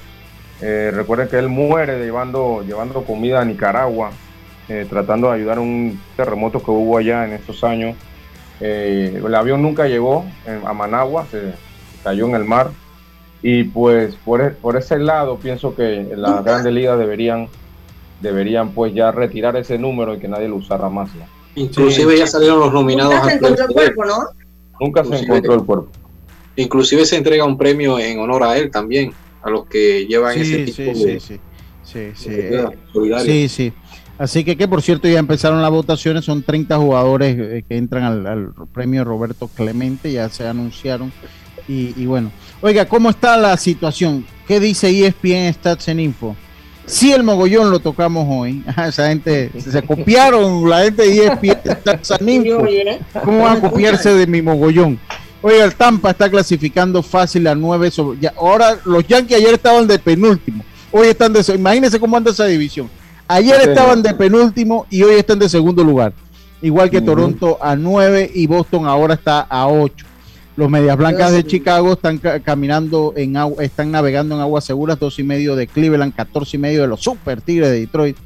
[0.61, 4.11] Eh, recuerden que él muere llevando, llevando comida a Nicaragua,
[4.69, 7.97] eh, tratando de ayudar a un terremoto que hubo allá en esos años.
[8.61, 10.25] Eh, el avión nunca llegó
[10.65, 11.55] a Managua, se
[12.05, 12.71] cayó en el mar.
[13.43, 17.49] Y pues por, e- por ese lado pienso que las grandes ligas deberían,
[18.21, 21.13] deberían pues ya retirar ese número y que nadie lo usara más.
[21.17, 21.25] ¿no?
[21.57, 24.17] Inclusive ya salieron los nominados Nunca se encontró el cuerpo, ¿no?
[24.81, 25.89] Nunca se encontró el cuerpo.
[26.55, 30.65] Inclusive se entrega un premio en honor a él también, a los que llevan ese
[30.65, 31.41] tipo sí, de, sí,
[31.85, 32.69] sí, sí, de
[33.25, 33.73] sí, sí.
[34.19, 38.05] Así que, que por cierto ya empezaron las votaciones, son 30 jugadores eh, que entran
[38.05, 41.13] al, al premio Roberto Clemente, ya se anunciaron.
[41.67, 42.31] Y, y bueno,
[42.61, 44.25] oiga, ¿cómo está la situación?
[44.47, 46.37] ¿Qué dice E ESPN Stats en Info?
[46.87, 52.11] Si el mogollón lo tocamos hoy, esa gente se copiaron, la gente de ESPN Stats
[52.21, 52.65] en Info.
[53.25, 54.99] ¿Cómo van a copiarse de mi mogollón?
[55.43, 58.21] Oiga, el Tampa está clasificando fácil a 9 sobre.
[58.21, 60.65] ya- ahora los Yankees ayer estaban de penúltimo.
[60.93, 61.43] Hoy están de.
[61.55, 62.89] Imagínense cómo anda esa división.
[63.29, 66.13] Ayer Sí, estaban de penúltimo y hoy están de segundo lugar.
[66.61, 70.07] Igual que Toronto a 9 y Boston ahora está a 8.
[70.55, 74.99] Los Medias Blancas de Chicago están ca- caminando en agua, están navegando en aguas seguras,
[75.01, 78.17] dos y medio de Cleveland, 14 y medio de los Super Tigres de Detroit.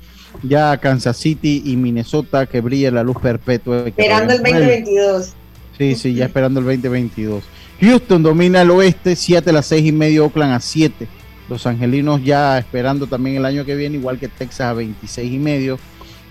[0.42, 3.84] Ya Kansas City y Minnesota que brilla la luz perpetua.
[3.86, 4.80] Esperando el todavía no vuelve.
[4.82, 5.32] 2022.
[5.78, 7.44] Sí, sí, ya esperando el 2022.
[7.80, 11.06] Houston domina el oeste, Seattle a 6 y medio, Oakland a 7.
[11.48, 15.38] Los angelinos ya esperando también el año que viene, igual que Texas a 26 y
[15.38, 15.78] medio.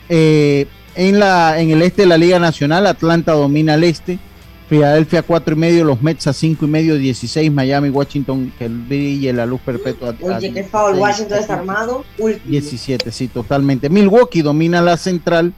[0.09, 4.19] Eh, en, la, en el este de la Liga Nacional, Atlanta domina el este.
[4.67, 9.31] Filadelfia 4 y medio, los Mets a 5 y medio, 16, Miami, Washington, que brille
[9.31, 10.15] la luz perpetua.
[10.21, 10.97] Oye, qué 16.
[10.97, 12.05] Washington desarmado.
[12.17, 12.51] Último.
[12.51, 13.89] 17, sí, totalmente.
[13.89, 15.53] Milwaukee domina la central,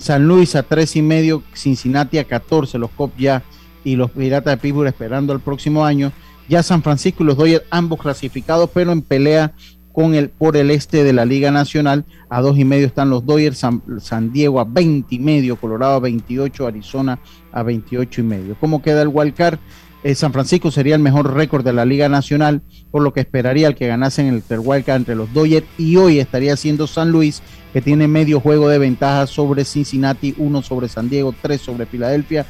[0.00, 3.42] San Luis a 3 y medio, Cincinnati a 14, los Cops ya
[3.84, 6.10] y los Piratas de Pittsburgh esperando el próximo año.
[6.48, 9.52] Ya San Francisco y los Dodgers ambos clasificados, pero en pelea
[9.92, 12.06] con el por el este de la Liga Nacional.
[12.30, 15.94] A dos y medio están los Dodgers, San, San Diego a 20 y medio, Colorado
[15.94, 17.18] a 28, Arizona
[17.52, 18.56] a 28 y medio.
[18.58, 19.58] ¿Cómo queda el wildcard?
[20.02, 23.68] Eh, San Francisco sería el mejor récord de la Liga Nacional, por lo que esperaría
[23.68, 27.42] el que ganasen el, el wildcard entre los Dodgers y hoy estaría siendo San Luis,
[27.72, 32.46] que tiene medio juego de ventaja sobre Cincinnati, uno sobre San Diego, tres sobre Filadelfia,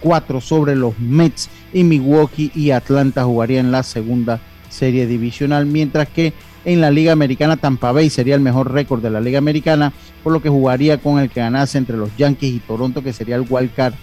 [0.00, 6.32] cuatro sobre los Mets y Milwaukee y Atlanta jugarían la segunda serie divisional, mientras que
[6.64, 9.92] en la Liga Americana Tampa Bay sería el mejor récord de la Liga Americana,
[10.22, 13.36] por lo que jugaría con el que ganase entre los Yankees y Toronto, que sería
[13.36, 13.94] el wild card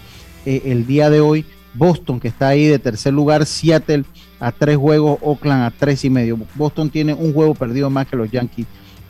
[0.45, 1.45] eh, el día de hoy.
[1.73, 4.03] Boston, que está ahí de tercer lugar, Seattle
[4.39, 6.37] a tres juegos, Oakland a tres y medio.
[6.55, 8.65] Boston tiene un juego perdido más que los Yankees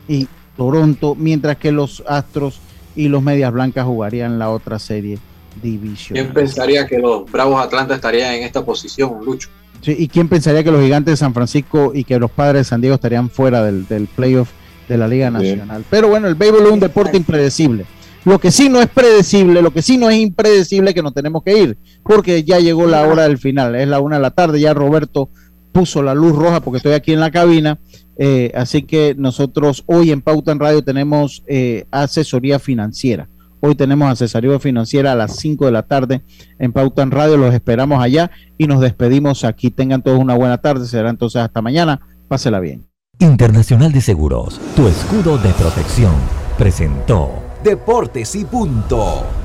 [0.07, 2.59] y Toronto, mientras que los Astros
[2.95, 5.17] y los Medias Blancas jugarían la otra serie
[5.61, 6.23] divisional.
[6.23, 9.49] ¿Quién pensaría que los Bravos Atlanta estarían en esta posición, Lucho?
[9.81, 12.63] Sí, ¿Y quién pensaría que los gigantes de San Francisco y que los padres de
[12.65, 14.49] San Diego estarían fuera del, del playoff
[14.87, 15.83] de la Liga Nacional?
[15.89, 17.85] Pero bueno, el béisbol es un deporte impredecible.
[18.23, 21.43] Lo que sí no es predecible, lo que sí no es impredecible que nos tenemos
[21.43, 24.59] que ir, porque ya llegó la hora del final, es la una de la tarde,
[24.59, 25.29] ya Roberto
[25.71, 27.79] puso la luz roja porque estoy aquí en la cabina,
[28.17, 33.27] eh, así que nosotros hoy en Pauta en Radio tenemos eh, asesoría financiera.
[33.63, 36.23] Hoy tenemos asesoría financiera a las 5 de la tarde
[36.57, 37.37] en Pauta en Radio.
[37.37, 39.69] Los esperamos allá y nos despedimos aquí.
[39.69, 40.87] Tengan todos una buena tarde.
[40.87, 42.01] Será entonces hasta mañana.
[42.27, 42.87] Pásela bien.
[43.19, 46.13] Internacional de Seguros, tu escudo de protección,
[46.57, 49.40] presentó Deportes y punto.